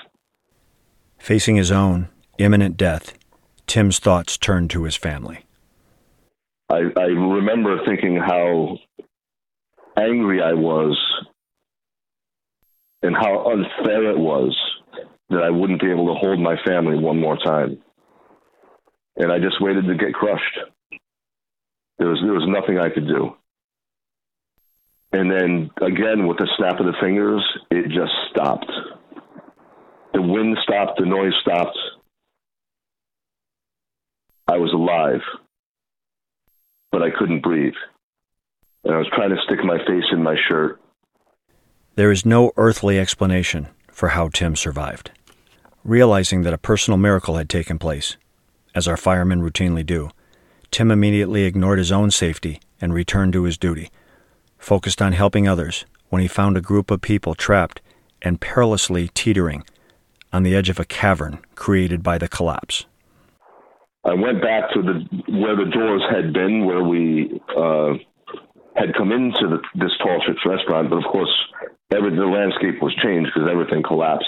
Facing 1.19 1.57
his 1.57 1.71
own 1.71 2.09
imminent 2.39 2.77
death, 2.79 3.13
Tim's 3.71 4.01
thoughts 4.01 4.37
turned 4.37 4.69
to 4.71 4.83
his 4.83 4.97
family. 4.97 5.45
I, 6.69 6.81
I 6.97 7.05
remember 7.05 7.79
thinking 7.87 8.17
how 8.17 8.79
angry 9.97 10.43
I 10.43 10.55
was 10.55 10.99
and 13.03 13.15
how 13.15 13.49
unfair 13.49 14.11
it 14.11 14.19
was 14.19 14.59
that 15.29 15.45
I 15.45 15.51
wouldn't 15.51 15.81
be 15.81 15.89
able 15.89 16.13
to 16.13 16.19
hold 16.19 16.41
my 16.41 16.57
family 16.67 16.99
one 16.99 17.21
more 17.21 17.37
time. 17.37 17.81
And 19.15 19.31
I 19.31 19.39
just 19.39 19.61
waited 19.61 19.87
to 19.87 19.95
get 19.95 20.15
crushed. 20.15 20.59
There 22.01 22.09
was 22.09 22.19
there 22.25 22.33
was 22.33 22.49
nothing 22.49 22.81
I 22.81 22.89
could 22.93 23.07
do. 23.07 23.37
And 25.13 25.31
then 25.31 25.71
again 25.81 26.27
with 26.27 26.39
the 26.39 26.49
snap 26.59 26.81
of 26.81 26.87
the 26.87 26.95
fingers, 27.01 27.47
it 27.71 27.85
just 27.85 28.15
stopped. 28.33 28.67
The 30.13 30.23
wind 30.23 30.59
stopped, 30.65 30.99
the 30.99 31.07
noise 31.07 31.35
stopped. 31.43 31.79
I 34.51 34.57
was 34.57 34.73
alive. 34.73 35.21
But 36.91 37.03
I 37.03 37.11
couldn't 37.17 37.41
breathe. 37.41 37.79
And 38.83 38.93
I 38.93 38.99
was 38.99 39.07
trying 39.15 39.31
to 39.31 39.41
stick 39.45 39.65
my 39.65 39.79
face 39.87 40.11
in 40.11 40.25
my 40.25 40.35
shirt. 40.49 40.81
There 41.95 42.11
is 42.11 42.27
no 42.27 42.51
earthly 42.57 42.99
explanation 42.99 43.69
for 43.93 44.09
how 44.09 44.29
Tim 44.29 44.57
survived. 44.57 45.13
Realizing 45.85 46.43
that 46.43 46.53
a 46.53 46.59
personal 46.59 46.99
miracle 46.99 47.37
had 47.37 47.49
taken 47.49 47.79
place, 47.79 48.17
as 48.75 48.89
our 48.89 48.97
firemen 48.97 49.41
routinely 49.41 49.87
do, 49.87 50.11
Tim 50.73 50.91
immediately 50.91 51.45
ignored 51.45 51.79
his 51.79 51.93
own 51.93 52.11
safety 52.11 52.61
and 52.81 52.93
returned 52.93 53.33
to 53.35 53.45
his 53.45 53.57
duty, 53.57 53.89
focused 54.59 55.01
on 55.01 55.13
helping 55.13 55.47
others 55.47 55.85
when 56.09 56.23
he 56.23 56.29
found 56.29 56.57
a 56.57 56.61
group 56.61 56.91
of 56.91 57.01
people 57.01 57.37
trapped 57.37 57.81
and 58.21 58.41
perilously 58.41 59.11
teetering 59.15 59.63
on 60.33 60.43
the 60.43 60.57
edge 60.57 60.69
of 60.69 60.81
a 60.81 60.85
cavern 60.85 61.39
created 61.55 62.03
by 62.03 62.19
the 62.19 62.29
collapse. 62.29 62.87
I 64.05 64.15
went 64.15 64.41
back 64.41 64.73
to 64.73 64.83
the 64.83 64.95
where 65.29 65.57
the 65.57 65.71
doors 65.71 66.03
had 66.11 66.33
been, 66.33 66.65
where 66.65 66.83
we 66.83 67.41
uh, 67.57 67.93
had 68.75 68.95
come 68.97 69.13
into 69.13 69.45
the, 69.45 69.61
this 69.75 69.93
tall 70.03 70.21
ships 70.27 70.41
restaurant, 70.47 70.89
but 70.89 70.97
of 70.97 71.05
course, 71.05 71.31
every, 71.93 72.17
the 72.17 72.25
landscape 72.25 72.81
was 72.81 72.95
changed 73.03 73.31
because 73.35 73.49
everything 73.51 73.83
collapsed. 73.83 74.25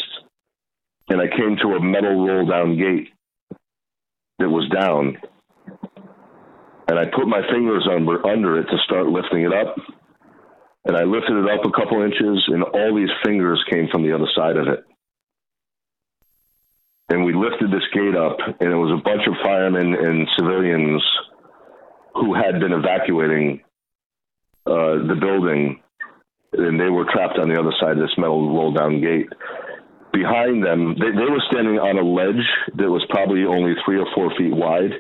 And 1.08 1.20
I 1.20 1.26
came 1.26 1.56
to 1.62 1.76
a 1.76 1.80
metal 1.80 2.26
roll 2.26 2.46
down 2.46 2.76
gate 2.76 3.08
that 4.38 4.48
was 4.48 4.68
down, 4.68 5.16
and 6.88 6.98
I 6.98 7.04
put 7.06 7.26
my 7.26 7.40
fingers 7.50 7.88
under 7.90 8.26
under 8.26 8.60
it 8.60 8.64
to 8.64 8.76
start 8.84 9.06
lifting 9.06 9.42
it 9.42 9.52
up. 9.54 9.76
And 10.84 10.96
I 10.96 11.04
lifted 11.04 11.38
it 11.38 11.48
up 11.48 11.64
a 11.64 11.70
couple 11.70 12.02
inches, 12.02 12.44
and 12.48 12.64
all 12.64 12.94
these 12.94 13.12
fingers 13.24 13.62
came 13.70 13.88
from 13.90 14.02
the 14.02 14.12
other 14.12 14.28
side 14.34 14.56
of 14.56 14.66
it. 14.66 14.84
And 17.12 17.24
we 17.24 17.34
lifted 17.34 17.70
this 17.70 17.84
gate 17.92 18.16
up, 18.16 18.38
and 18.60 18.72
it 18.72 18.76
was 18.76 18.88
a 18.88 19.02
bunch 19.04 19.20
of 19.28 19.34
firemen 19.44 19.92
and 19.92 20.26
civilians 20.38 21.02
who 22.14 22.32
had 22.32 22.58
been 22.58 22.72
evacuating 22.72 23.60
uh, 24.64 25.04
the 25.04 25.16
building, 25.20 25.82
and 26.52 26.80
they 26.80 26.88
were 26.88 27.04
trapped 27.12 27.38
on 27.38 27.50
the 27.50 27.60
other 27.60 27.72
side 27.80 27.92
of 27.92 27.98
this 27.98 28.16
metal 28.16 28.56
roll 28.56 28.72
down 28.72 29.02
gate. 29.02 29.28
Behind 30.12 30.64
them, 30.64 30.96
they, 30.98 31.12
they 31.12 31.28
were 31.28 31.42
standing 31.52 31.76
on 31.76 31.98
a 31.98 32.04
ledge 32.04 32.48
that 32.76 32.88
was 32.88 33.04
probably 33.10 33.44
only 33.44 33.74
three 33.84 33.98
or 33.98 34.06
four 34.14 34.32
feet 34.38 34.54
wide 34.54 34.92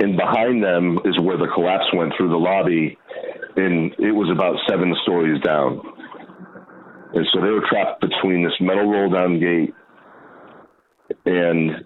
and 0.00 0.16
behind 0.16 0.62
them 0.62 0.98
is 1.04 1.18
where 1.20 1.36
the 1.36 1.48
collapse 1.54 1.86
went 1.94 2.12
through 2.16 2.28
the 2.28 2.36
lobby, 2.36 2.98
and 3.56 3.92
it 3.98 4.12
was 4.12 4.30
about 4.30 4.56
seven 4.68 4.94
stories 5.02 5.40
down. 5.42 5.80
And 7.14 7.26
so 7.32 7.40
they 7.40 7.50
were 7.50 7.64
trapped 7.68 8.00
between 8.00 8.44
this 8.44 8.54
metal 8.60 8.88
roll 8.88 9.10
down 9.10 9.40
gate 9.40 9.74
and 11.26 11.84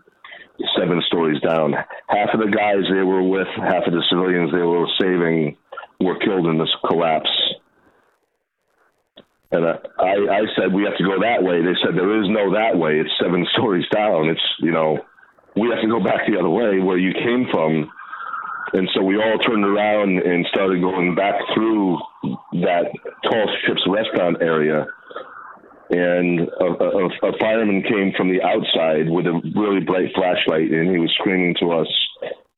seven 0.79 1.03
stories 1.07 1.41
down. 1.41 1.73
Half 2.09 2.35
of 2.35 2.41
the 2.41 2.55
guys 2.55 2.85
they 2.91 3.03
were 3.03 3.23
with, 3.23 3.49
half 3.57 3.87
of 3.87 3.93
the 3.93 4.05
civilians 4.11 4.53
they 4.53 4.59
were 4.59 4.87
saving, 5.01 5.57
were 6.01 6.19
killed 6.19 6.47
in 6.47 6.59
this 6.59 6.73
collapse. 6.87 7.31
And 9.53 9.67
I, 9.67 9.79
I 10.03 10.43
said, 10.59 10.73
we 10.73 10.83
have 10.83 10.99
to 10.99 11.05
go 11.05 11.21
that 11.21 11.43
way. 11.43 11.63
They 11.63 11.79
said, 11.83 11.95
there 11.95 12.21
is 12.23 12.29
no 12.29 12.55
that 12.55 12.77
way. 12.77 12.99
It's 12.99 13.11
seven 13.23 13.47
stories 13.57 13.87
down. 13.93 14.29
It's, 14.29 14.43
you 14.61 14.73
know, 14.73 14.99
we 15.57 15.71
have 15.71 15.83
to 15.83 15.89
go 15.89 16.03
back 16.03 16.27
the 16.27 16.39
other 16.39 16.51
way 16.51 16.81
where 16.81 16.99
you 16.99 17.13
came 17.13 17.47
from. 17.51 17.91
And 18.73 18.89
so 18.93 19.03
we 19.03 19.17
all 19.17 19.39
turned 19.39 19.65
around 19.65 20.19
and 20.19 20.45
started 20.47 20.81
going 20.81 21.15
back 21.15 21.35
through 21.55 21.99
that 22.65 22.91
Tall 23.23 23.49
Ships 23.65 23.83
restaurant 23.87 24.39
area. 24.41 24.87
And 25.95 26.41
a, 26.41 26.65
a, 26.65 27.07
a 27.31 27.39
fireman 27.39 27.83
came 27.83 28.13
from 28.17 28.29
the 28.29 28.43
outside 28.43 29.09
with 29.09 29.27
a 29.27 29.41
really 29.55 29.81
bright 29.81 30.11
flashlight, 30.15 30.71
and 30.73 30.91
he 30.91 30.99
was 30.99 31.13
screaming 31.21 31.55
to 31.61 31.71
us 31.71 31.87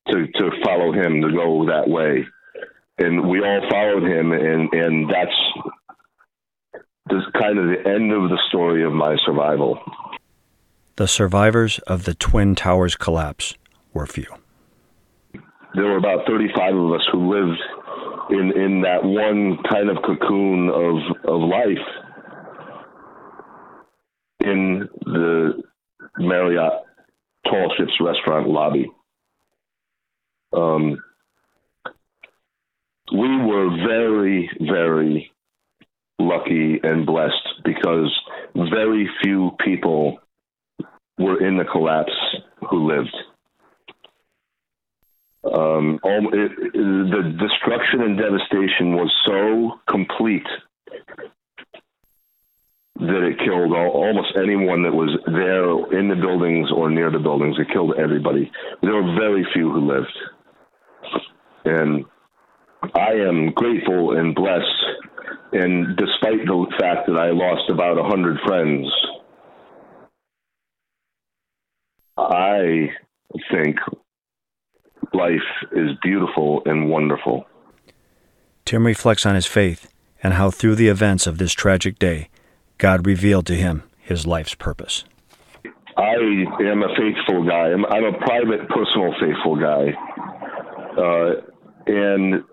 to, 0.09 0.27
to 0.27 0.51
follow 0.65 0.93
him 0.93 1.21
to 1.21 1.31
go 1.33 1.67
that 1.67 1.87
way. 1.87 2.25
and 2.99 3.29
we 3.29 3.41
all 3.41 3.61
followed 3.71 4.05
him, 4.05 4.33
and 4.33 4.73
and 4.73 5.11
that's 5.11 5.37
this 7.11 7.23
kind 7.39 7.59
of 7.59 7.67
the 7.67 7.89
end 7.89 8.13
of 8.13 8.31
the 8.31 8.39
story 8.49 8.85
of 8.85 8.93
my 8.93 9.17
survival. 9.25 9.79
The 10.97 11.07
survivors 11.07 11.79
of 11.81 12.05
the 12.05 12.15
Twin 12.15 12.55
Towers 12.55 12.97
collapse 12.97 13.55
were 13.93 14.07
few. 14.07 14.27
There 15.75 15.85
were 15.85 15.99
about 15.99 16.27
35 16.27 16.75
of 16.75 16.93
us 16.93 17.07
who 17.13 17.35
lived 17.35 17.61
in 18.31 18.53
in 18.61 18.81
that 18.81 19.05
one 19.05 19.59
kind 19.71 19.91
of 19.91 19.99
cocoon 20.03 20.71
of 20.71 20.97
of 21.25 21.41
life 21.49 21.87
in 24.47 24.89
the 25.05 25.63
Marriott 26.19 26.73
Tall 27.45 27.73
Ships 27.77 27.93
restaurant 28.01 28.49
lobby. 28.49 28.91
Um, 30.53 30.99
we 33.13 33.37
were 33.45 33.71
very, 33.87 34.51
very 34.61 35.31
lucky 36.19 36.81
and 36.83 37.07
blessed 37.07 37.63
because 37.65 38.13
very 38.55 39.09
few 39.23 39.53
people 39.65 40.19
were 41.19 41.45
in 41.47 41.57
the 41.57 41.65
collapse 41.65 42.13
who 42.71 42.91
lived. 42.91 43.17
Um, 45.45 46.01
all, 46.03 46.29
it, 46.33 46.73
the 46.73 47.37
destruction 47.39 48.03
and 48.03 48.19
devastation 48.19 48.97
was 48.97 49.13
so 49.25 49.79
complete 49.89 50.47
that 52.99 53.23
it 53.23 53.39
killed 53.39 53.73
all, 53.73 53.91
almost 53.91 54.37
anyone 54.37 54.83
that 54.83 54.93
was 54.93 55.11
there 55.27 55.99
in 55.99 56.09
the 56.09 56.17
buildings 56.17 56.69
or 56.75 56.91
near 56.91 57.11
the 57.11 57.19
buildings. 57.19 57.57
It 57.59 57.69
killed 57.73 57.95
everybody. 57.99 58.51
There 58.83 58.95
were 58.95 59.15
very 59.15 59.47
few 59.53 59.71
who 59.71 59.87
lived. 59.87 60.19
And 61.65 62.05
I 62.95 63.13
am 63.13 63.53
grateful 63.53 64.17
and 64.17 64.35
blessed. 64.35 64.65
And 65.53 65.97
despite 65.97 66.47
the 66.47 66.67
fact 66.81 67.07
that 67.07 67.19
I 67.19 67.31
lost 67.31 67.69
about 67.71 67.99
a 67.99 68.05
hundred 68.05 68.39
friends, 68.47 68.87
I 72.17 72.89
think 73.53 73.77
life 75.13 75.39
is 75.73 75.91
beautiful 76.03 76.63
and 76.65 76.89
wonderful. 76.89 77.47
Tim 78.65 78.87
reflects 78.87 79.27
on 79.27 79.35
his 79.35 79.47
faith 79.47 79.93
and 80.23 80.35
how 80.35 80.51
through 80.51 80.75
the 80.77 80.89
events 80.89 81.27
of 81.27 81.39
this 81.39 81.53
tragic 81.53 81.99
day, 81.99 82.29
God 82.79 83.07
revealed 83.07 83.47
to 83.47 83.55
him 83.55 83.83
his 83.99 84.27
life's 84.27 84.55
purpose. 84.55 85.05
I 85.97 86.15
am 86.61 86.83
a 86.83 86.95
faithful 86.97 87.47
guy. 87.47 87.73
I'm, 87.73 87.87
I'm 87.87 88.05
a 88.05 88.19
private, 88.19 88.69
personal, 88.69 89.15
faithful 89.19 89.57
guy. 89.57 89.93
Uh, 90.99 91.41
and 91.87 92.45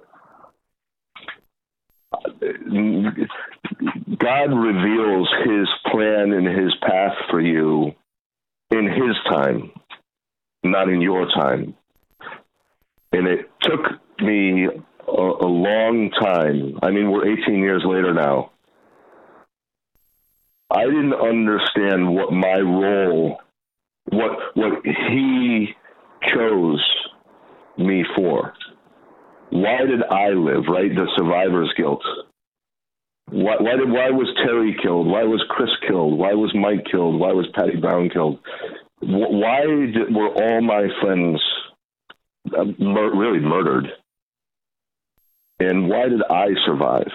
God 4.17 4.53
reveals 4.53 5.29
his 5.45 5.67
plan 5.91 6.31
and 6.31 6.47
his 6.47 6.73
path 6.81 7.13
for 7.29 7.41
you 7.41 7.93
in 8.71 8.87
his 8.87 9.15
time, 9.29 9.71
not 10.63 10.87
in 10.87 11.01
your 11.01 11.27
time. 11.27 11.75
And 13.11 13.27
it 13.27 13.51
took 13.61 13.81
me 14.19 14.65
a, 14.65 15.11
a 15.11 15.47
long 15.47 16.11
time. 16.11 16.79
I 16.81 16.91
mean, 16.91 17.11
we're 17.11 17.27
18 17.27 17.59
years 17.59 17.83
later 17.85 18.13
now. 18.13 18.52
I 20.73 20.85
didn't 20.85 21.13
understand 21.13 22.15
what 22.15 22.33
my 22.33 22.57
role, 22.59 23.39
what 24.09 24.31
what 24.55 24.83
he 24.83 25.69
chose 26.33 26.83
me 27.77 28.03
for. 28.15 28.53
Why 29.51 29.85
did 29.85 30.03
I 30.03 30.29
live? 30.29 30.63
Right, 30.67 30.89
the 30.93 31.07
survivor's 31.15 31.71
guilt. 31.77 32.01
Why, 33.29 33.55
why 33.59 33.75
did 33.77 33.91
why 33.91 34.09
was 34.09 34.27
Terry 34.43 34.75
killed? 34.81 35.07
Why 35.07 35.23
was 35.23 35.43
Chris 35.49 35.69
killed? 35.87 36.17
Why 36.17 36.33
was 36.33 36.53
Mike 36.55 36.85
killed? 36.91 37.19
Why 37.19 37.31
was 37.33 37.45
Patty 37.53 37.77
Brown 37.77 38.09
killed? 38.09 38.39
Why 38.99 39.61
did, 39.65 40.13
were 40.13 40.29
all 40.29 40.61
my 40.61 40.87
friends 41.01 41.41
uh, 42.57 42.65
mur- 42.79 43.15
really 43.15 43.39
murdered? 43.39 43.87
And 45.59 45.87
why 45.87 46.09
did 46.09 46.21
I 46.29 46.47
survive? 46.65 47.11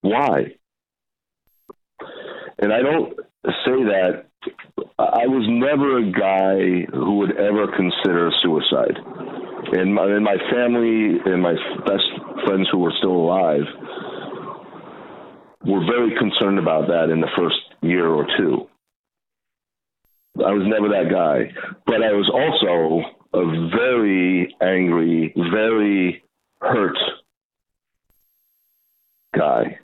Why? 0.00 0.56
And 2.62 2.72
I 2.72 2.80
don't 2.80 3.12
say 3.66 3.82
that. 3.90 4.26
I 4.98 5.26
was 5.26 5.44
never 5.48 5.98
a 5.98 6.12
guy 6.12 6.86
who 6.94 7.18
would 7.18 7.36
ever 7.36 7.66
consider 7.66 8.30
suicide. 8.40 8.96
And 9.72 9.92
my, 9.92 10.04
and 10.04 10.24
my 10.24 10.36
family 10.48 11.18
and 11.26 11.42
my 11.42 11.54
best 11.84 12.06
friends 12.46 12.68
who 12.70 12.78
were 12.78 12.92
still 12.98 13.16
alive 13.16 13.66
were 15.64 15.84
very 15.86 16.16
concerned 16.16 16.60
about 16.60 16.86
that 16.86 17.10
in 17.10 17.20
the 17.20 17.30
first 17.36 17.58
year 17.80 18.06
or 18.06 18.26
two. 18.38 18.68
I 20.38 20.52
was 20.52 20.62
never 20.64 20.88
that 20.88 21.10
guy. 21.10 21.52
But 21.84 22.04
I 22.04 22.12
was 22.12 22.30
also 22.32 23.02
a 23.34 23.70
very 23.76 24.54
angry, 24.62 25.34
very 25.52 26.22
hurt 26.60 26.96
guy. 29.36 29.80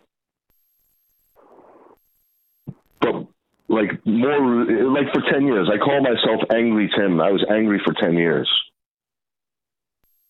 But 3.00 3.26
like 3.68 4.04
more 4.06 4.64
like 4.92 5.12
for 5.12 5.22
10 5.30 5.46
years, 5.46 5.68
I 5.72 5.78
call 5.78 6.00
myself 6.02 6.42
Angry 6.52 6.90
Tim. 6.96 7.20
I 7.20 7.30
was 7.30 7.44
angry 7.50 7.80
for 7.84 7.94
10 7.94 8.14
years. 8.14 8.48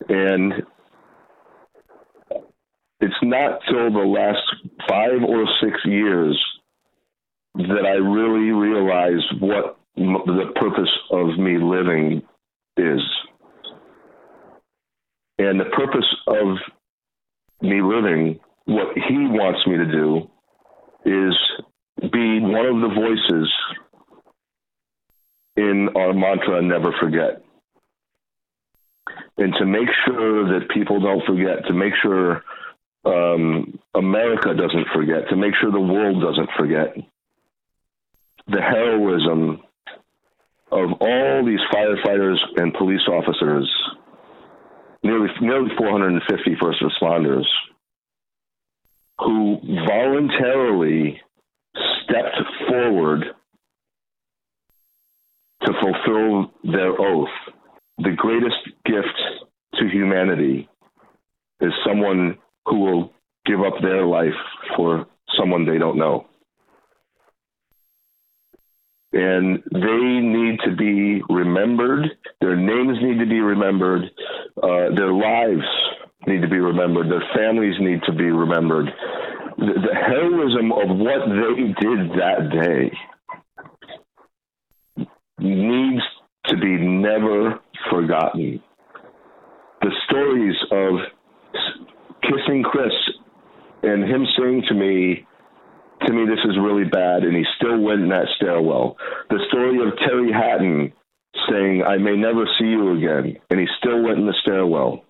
And 0.09 0.53
it's 3.01 3.15
not 3.23 3.61
till 3.69 3.93
the 3.93 3.99
last 3.99 4.43
five 4.89 5.23
or 5.27 5.47
six 5.63 5.79
years 5.85 6.39
that 7.55 7.85
I 7.87 7.95
really 7.95 8.51
realized 8.51 9.41
what 9.41 9.79
m- 9.97 10.23
the 10.27 10.53
purpose 10.57 10.91
of 11.11 11.39
me 11.39 11.59
living 11.59 12.23
is. 12.77 13.01
And 15.39 15.61
the 15.61 15.67
purpose 15.67 16.07
of 16.27 16.57
me 17.63 17.81
living, 17.83 18.41
what 18.67 18.97
he 18.97 19.17
wants 19.17 19.67
me 19.67 19.77
to 19.77 19.87
do, 19.87 20.31
is 21.05 21.35
be 22.01 22.41
one 22.41 22.67
of 22.67 22.81
the 22.81 22.95
voices 22.95 23.53
in 25.57 25.89
our 25.97 26.13
mantra 26.13 26.63
never 26.63 26.93
forget. 27.01 27.43
And 29.37 29.55
to 29.59 29.67
make 29.67 29.89
sure 30.07 30.59
that 30.59 30.71
people 30.71 31.01
don't 31.01 31.25
forget, 31.25 31.67
to 31.67 31.73
make 31.73 31.93
sure 32.03 32.43
um, 33.05 33.79
America 33.95 34.55
doesn't 34.55 34.89
forget, 34.95 35.29
to 35.31 35.37
make 35.37 35.55
sure 35.61 35.71
the 35.71 35.81
world 35.81 36.23
doesn't 36.23 36.51
forget 36.57 36.95
the 38.49 38.61
heroism 38.61 39.63
of 40.71 40.91
all 41.01 41.45
these 41.45 41.61
firefighters 41.73 42.37
and 42.57 42.75
police 42.75 43.07
officers, 43.09 43.71
nearly 45.03 45.29
nearly 45.41 45.71
450 45.77 46.57
first 46.61 46.83
responders, 46.83 47.45
who 49.19 49.59
voluntarily 49.87 51.21
stepped 52.09 52.37
forward 52.69 53.25
to 55.63 55.73
fulfill 55.81 56.53
their 56.65 57.01
oath. 57.01 57.29
The 57.99 58.13
greatest 58.17 58.57
gift 58.85 59.19
to 59.75 59.89
humanity 59.89 60.69
is 61.61 61.73
someone 61.87 62.39
who 62.67 62.81
will 62.81 63.13
give 63.47 63.61
up 63.61 63.75
their 63.83 64.07
life 64.07 64.29
for 64.77 65.07
someone 65.37 65.67
they 65.67 65.79
don't 65.79 65.99
know. 65.99 66.27
And 69.13 69.63
they 69.73 70.21
need 70.21 70.59
to 70.67 70.77
be 70.77 71.23
remembered. 71.31 72.11
Their 72.41 72.57
names 72.57 72.99
need 73.03 73.19
to 73.19 73.27
be 73.27 73.41
remembered. 73.41 74.03
Uh, 74.63 74.95
their 74.95 75.13
lives 75.13 75.65
need 76.27 76.43
to 76.43 76.49
be 76.49 76.59
remembered. 76.59 77.11
Their 77.11 77.25
families 77.35 77.75
need 77.81 78.03
to 78.05 78.13
be 78.13 78.25
remembered. 78.25 78.93
The, 79.59 79.93
heroism 79.93 80.71
of 80.71 80.97
what 80.99 81.29
they 81.29 81.75
did 81.81 82.11
that 82.13 82.49
day 82.53 82.93
needs 85.41 86.03
to 86.47 86.57
be 86.57 86.77
never 86.77 87.59
forgotten. 87.91 88.63
The 89.81 89.91
stories 90.09 90.55
of 90.71 91.01
kissing 92.23 92.63
Chris 92.63 92.93
and 93.83 94.05
him 94.05 94.27
saying 94.39 94.63
to 94.69 94.75
me, 94.75 95.27
to 96.07 96.13
me, 96.13 96.25
this 96.27 96.45
is 96.45 96.57
really 96.61 96.85
bad, 96.85 97.25
and 97.25 97.37
he 97.37 97.45
still 97.57 97.81
went 97.81 98.03
in 98.03 98.09
that 98.11 98.29
stairwell. 98.37 98.97
The 99.31 99.41
story 99.49 99.79
of 99.85 99.99
Terry 99.99 100.33
Hatton 100.33 100.93
saying, 101.51 101.83
I 101.83 101.97
may 101.99 102.17
never 102.17 102.45
see 102.59 102.67
you 102.67 102.97
again, 102.97 103.37
and 103.51 103.59
he 103.59 103.67
still 103.79 104.03
went 104.03 104.19
in 104.19 104.27
the 104.27 104.35
stairwell. 104.43 105.05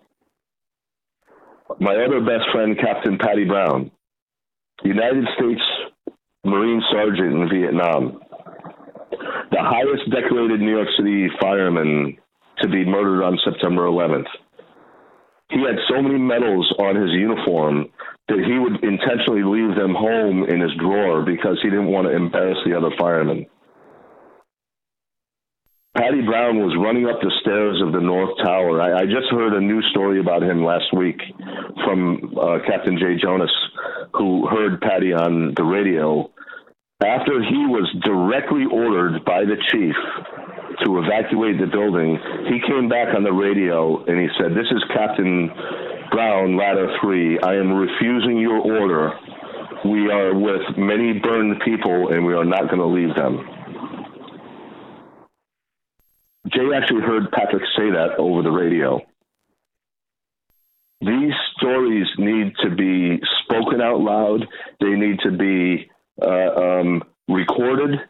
My 1.81 1.95
other 1.97 2.21
best 2.21 2.51
friend, 2.51 2.79
Captain 2.79 3.19
Patty 3.19 3.45
Brown, 3.45 3.91
United 4.85 5.25
States 5.37 5.63
Marine 6.45 6.83
Sergeant 6.91 7.33
in 7.35 7.49
Vietnam, 7.49 8.21
the 9.51 9.59
highest 9.61 10.11
decorated 10.11 10.61
New 10.61 10.77
York 10.77 10.89
City 10.97 11.29
fireman 11.41 12.17
to 12.61 12.69
be 12.69 12.85
murdered 12.85 13.25
on 13.25 13.39
September 13.45 13.87
11th. 13.87 14.29
He 15.51 15.61
had 15.61 15.79
so 15.89 16.03
many 16.03 16.19
medals 16.19 16.73
on 16.79 16.95
his 16.95 17.11
uniform 17.11 17.87
that 18.29 18.39
he 18.39 18.59
would 18.59 18.85
intentionally 18.85 19.43
leave 19.43 19.75
them 19.77 19.95
home 19.95 20.45
in 20.45 20.61
his 20.61 20.73
drawer 20.79 21.23
because 21.25 21.59
he 21.63 21.71
didn't 21.71 21.89
want 21.89 22.07
to 22.07 22.15
embarrass 22.15 22.59
the 22.67 22.77
other 22.77 22.91
firemen. 22.99 23.47
Patty 25.97 26.21
Brown 26.23 26.63
was 26.63 26.77
running 26.79 27.09
up 27.09 27.19
the 27.21 27.33
stairs 27.41 27.83
of 27.83 27.93
the 27.93 28.01
North 28.01 28.31
Tower. 28.45 28.81
I, 28.81 29.03
I 29.03 29.05
just 29.07 29.33
heard 29.33 29.55
a 29.55 29.61
news 29.61 29.85
story 29.91 30.21
about 30.21 30.43
him 30.45 30.63
last 30.63 30.95
week 30.95 31.19
from 31.83 32.37
uh, 32.39 32.59
Captain 32.69 32.99
Jay 32.99 33.17
Jonas, 33.21 33.51
who 34.19 34.47
heard 34.47 34.81
Patty 34.81 35.13
on 35.13 35.55
the 35.57 35.65
radio. 35.65 36.31
After 37.01 37.41
he 37.41 37.63
was 37.71 37.87
directly 38.03 38.67
ordered 38.67 39.25
by 39.25 39.45
the 39.45 39.57
chief 39.71 39.95
to 40.85 40.99
evacuate 40.99 41.59
the 41.59 41.67
building, 41.67 42.19
he 42.51 42.59
came 42.67 42.89
back 42.89 43.15
on 43.15 43.23
the 43.23 43.33
radio 43.33 44.05
and 44.05 44.19
he 44.19 44.29
said, 44.37 44.53
This 44.53 44.67
is 44.71 44.83
Captain 44.93 45.49
Brown, 46.11 46.57
Ladder 46.57 46.91
3. 47.01 47.39
I 47.41 47.55
am 47.55 47.73
refusing 47.73 48.39
your 48.39 48.59
order. 48.59 49.13
We 49.85 50.11
are 50.11 50.35
with 50.35 50.77
many 50.77 51.21
burned 51.21 51.63
people 51.65 52.13
and 52.13 52.27
we 52.27 52.35
are 52.35 52.45
not 52.45 52.67
going 52.69 52.83
to 52.83 52.87
leave 52.87 53.15
them. 53.15 53.47
Jay 56.53 56.67
actually 56.75 57.03
heard 57.03 57.31
Patrick 57.31 57.63
say 57.77 57.91
that 57.91 58.19
over 58.19 58.43
the 58.43 58.51
radio. 58.51 59.01
These 61.01 61.33
stories 61.57 62.07
need 62.19 62.55
to 62.63 62.71
be 62.71 63.21
spoken 63.45 63.81
out 63.81 64.01
loud. 64.01 64.47
They 64.81 64.91
need 64.91 65.21
to 65.21 65.31
be 65.31 65.89
uh, 66.21 66.81
um, 66.81 67.03
recorded. 67.29 68.01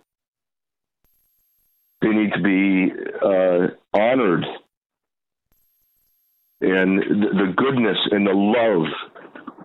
They 2.01 2.09
need 2.09 2.33
to 2.33 2.43
be 2.43 2.93
uh, 3.23 3.67
honored. 3.93 4.45
And 6.61 6.99
the, 6.99 7.29
the 7.35 7.53
goodness 7.57 7.99
and 8.11 8.27
the 8.27 8.33
love 8.33 8.87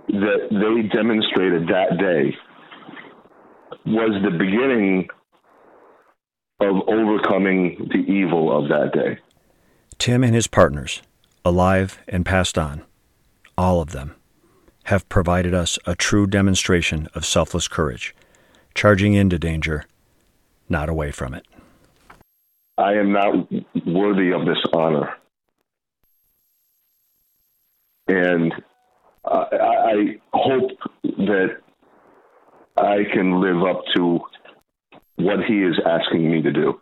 that 0.09 0.49
they 0.51 0.95
demonstrated 0.95 1.67
that 1.67 1.97
day 1.97 2.36
was 3.86 4.21
the 4.24 4.32
beginning 4.32 5.07
of 6.59 6.76
overcoming 6.88 7.89
the 7.91 7.99
evil 8.11 8.55
of 8.55 8.69
that 8.69 8.91
day. 8.93 9.17
Tim 9.97 10.24
and 10.24 10.36
his 10.36 10.47
partners, 10.47 11.01
alive 11.43 11.99
and 12.07 12.26
passed 12.26 12.57
on, 12.57 12.84
all 13.57 13.81
of 13.81 13.91
them, 13.91 14.15
have 14.85 15.07
provided 15.09 15.53
us 15.53 15.79
a 15.85 15.95
true 15.95 16.27
demonstration 16.27 17.07
of 17.13 17.25
selfless 17.25 17.67
courage, 17.67 18.15
charging 18.75 19.13
into 19.13 19.39
danger, 19.39 19.85
not 20.67 20.89
away 20.89 21.11
from 21.11 21.33
it. 21.33 21.45
I 22.77 22.93
am 22.93 23.11
not 23.11 23.33
worthy 23.85 24.31
of 24.31 24.45
this 24.45 24.57
honor. 24.73 25.13
And 28.07 28.53
I, 29.25 29.45
I 29.61 29.93
hope 30.33 30.71
that 31.03 31.57
I 32.75 33.03
can 33.13 33.39
live 33.39 33.63
up 33.63 33.83
to 33.95 34.19
what 35.15 35.45
he 35.47 35.59
is 35.59 35.79
asking 35.85 36.29
me 36.29 36.41
to 36.41 36.51
do. 36.51 36.81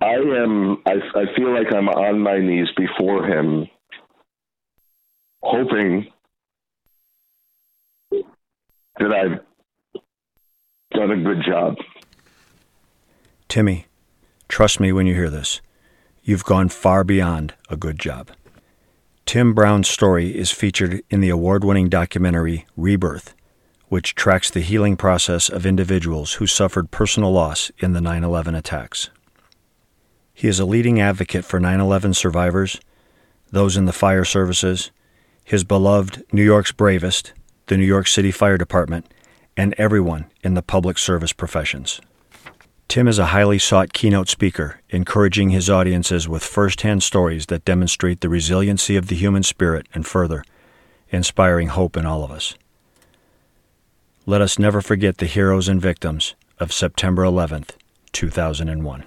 I 0.00 0.14
am, 0.14 0.82
I, 0.86 0.92
I 1.14 1.24
feel 1.36 1.52
like 1.52 1.72
I'm 1.74 1.88
on 1.88 2.20
my 2.20 2.38
knees 2.38 2.68
before 2.76 3.26
him, 3.26 3.66
hoping 5.44 6.08
that 8.10 9.12
I've 9.12 9.40
done 10.92 11.10
a 11.10 11.22
good 11.22 11.42
job. 11.46 11.76
Timmy, 13.48 13.86
trust 14.48 14.80
me 14.80 14.92
when 14.92 15.06
you 15.06 15.14
hear 15.14 15.30
this. 15.30 15.60
You've 16.22 16.44
gone 16.44 16.68
far 16.68 17.04
beyond 17.04 17.54
a 17.68 17.76
good 17.76 17.98
job. 17.98 18.30
Tim 19.26 19.54
Brown's 19.54 19.88
story 19.88 20.36
is 20.36 20.50
featured 20.50 21.02
in 21.10 21.20
the 21.20 21.30
award 21.30 21.64
winning 21.64 21.88
documentary 21.88 22.66
Rebirth 22.76 23.34
which 23.94 24.16
tracks 24.16 24.50
the 24.50 24.60
healing 24.60 24.96
process 24.96 25.48
of 25.48 25.64
individuals 25.64 26.34
who 26.34 26.48
suffered 26.48 26.90
personal 26.90 27.30
loss 27.30 27.70
in 27.78 27.92
the 27.92 28.00
9 28.00 28.24
11 28.24 28.54
attacks. 28.54 29.08
He 30.32 30.48
is 30.48 30.58
a 30.58 30.64
leading 30.64 31.00
advocate 31.00 31.44
for 31.44 31.60
9 31.60 31.78
11 31.78 32.14
survivors, 32.14 32.80
those 33.52 33.76
in 33.76 33.84
the 33.84 33.92
fire 33.92 34.24
services, 34.24 34.90
his 35.44 35.62
beloved 35.62 36.24
New 36.32 36.42
York's 36.42 36.72
Bravest, 36.72 37.32
the 37.66 37.76
New 37.76 37.84
York 37.84 38.06
City 38.06 38.30
Fire 38.30 38.58
Department, 38.58 39.06
and 39.56 39.74
everyone 39.78 40.26
in 40.42 40.54
the 40.54 40.62
public 40.62 40.98
service 40.98 41.32
professions. 41.32 42.00
Tim 42.88 43.06
is 43.06 43.18
a 43.18 43.26
highly 43.26 43.58
sought 43.58 43.92
keynote 43.92 44.28
speaker, 44.28 44.80
encouraging 44.90 45.50
his 45.50 45.70
audiences 45.70 46.28
with 46.28 46.42
first 46.42 46.80
hand 46.80 47.02
stories 47.02 47.46
that 47.46 47.64
demonstrate 47.64 48.20
the 48.20 48.28
resiliency 48.28 48.96
of 48.96 49.06
the 49.06 49.16
human 49.16 49.42
spirit 49.42 49.86
and 49.94 50.06
further, 50.06 50.44
inspiring 51.10 51.68
hope 51.68 51.96
in 51.96 52.04
all 52.04 52.24
of 52.24 52.30
us 52.30 52.54
let 54.26 54.40
us 54.40 54.58
never 54.58 54.80
forget 54.80 55.18
the 55.18 55.26
heroes 55.26 55.68
and 55.68 55.80
victims 55.80 56.34
of 56.58 56.72
September 56.72 57.24
11th, 57.24 57.70
2001. 58.12 59.04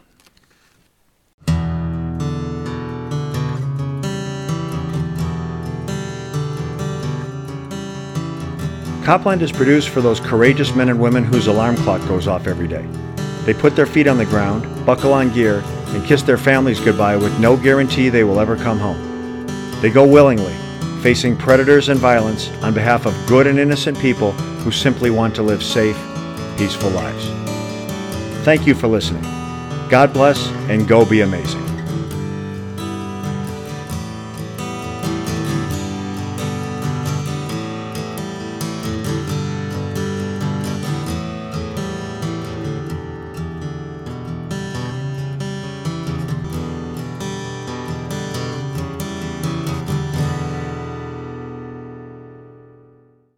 Copland 9.07 9.41
is 9.41 9.53
produced 9.53 9.87
for 9.87 10.01
those 10.01 10.19
courageous 10.19 10.75
men 10.75 10.89
and 10.89 10.99
women 10.99 11.23
whose 11.23 11.47
alarm 11.47 11.77
clock 11.77 12.05
goes 12.09 12.27
off 12.27 12.45
every 12.45 12.67
day. 12.67 12.85
They 13.45 13.53
put 13.53 13.73
their 13.73 13.85
feet 13.85 14.05
on 14.05 14.17
the 14.17 14.25
ground, 14.25 14.85
buckle 14.85 15.13
on 15.13 15.33
gear, 15.33 15.63
and 15.93 16.05
kiss 16.05 16.23
their 16.23 16.37
families 16.37 16.81
goodbye 16.81 17.15
with 17.15 17.39
no 17.39 17.55
guarantee 17.55 18.09
they 18.09 18.25
will 18.25 18.37
ever 18.37 18.57
come 18.57 18.77
home. 18.77 19.47
They 19.79 19.91
go 19.91 20.05
willingly, 20.05 20.53
facing 21.01 21.37
predators 21.37 21.87
and 21.87 21.97
violence 21.97 22.49
on 22.61 22.73
behalf 22.73 23.05
of 23.05 23.15
good 23.29 23.47
and 23.47 23.59
innocent 23.59 23.97
people 23.97 24.33
who 24.33 24.71
simply 24.71 25.09
want 25.09 25.33
to 25.35 25.41
live 25.41 25.63
safe, 25.63 25.95
peaceful 26.57 26.89
lives. 26.89 27.27
Thank 28.43 28.67
you 28.67 28.75
for 28.75 28.89
listening. 28.89 29.23
God 29.87 30.11
bless 30.11 30.49
and 30.69 30.85
go 30.85 31.05
be 31.05 31.21
amazing. 31.21 31.66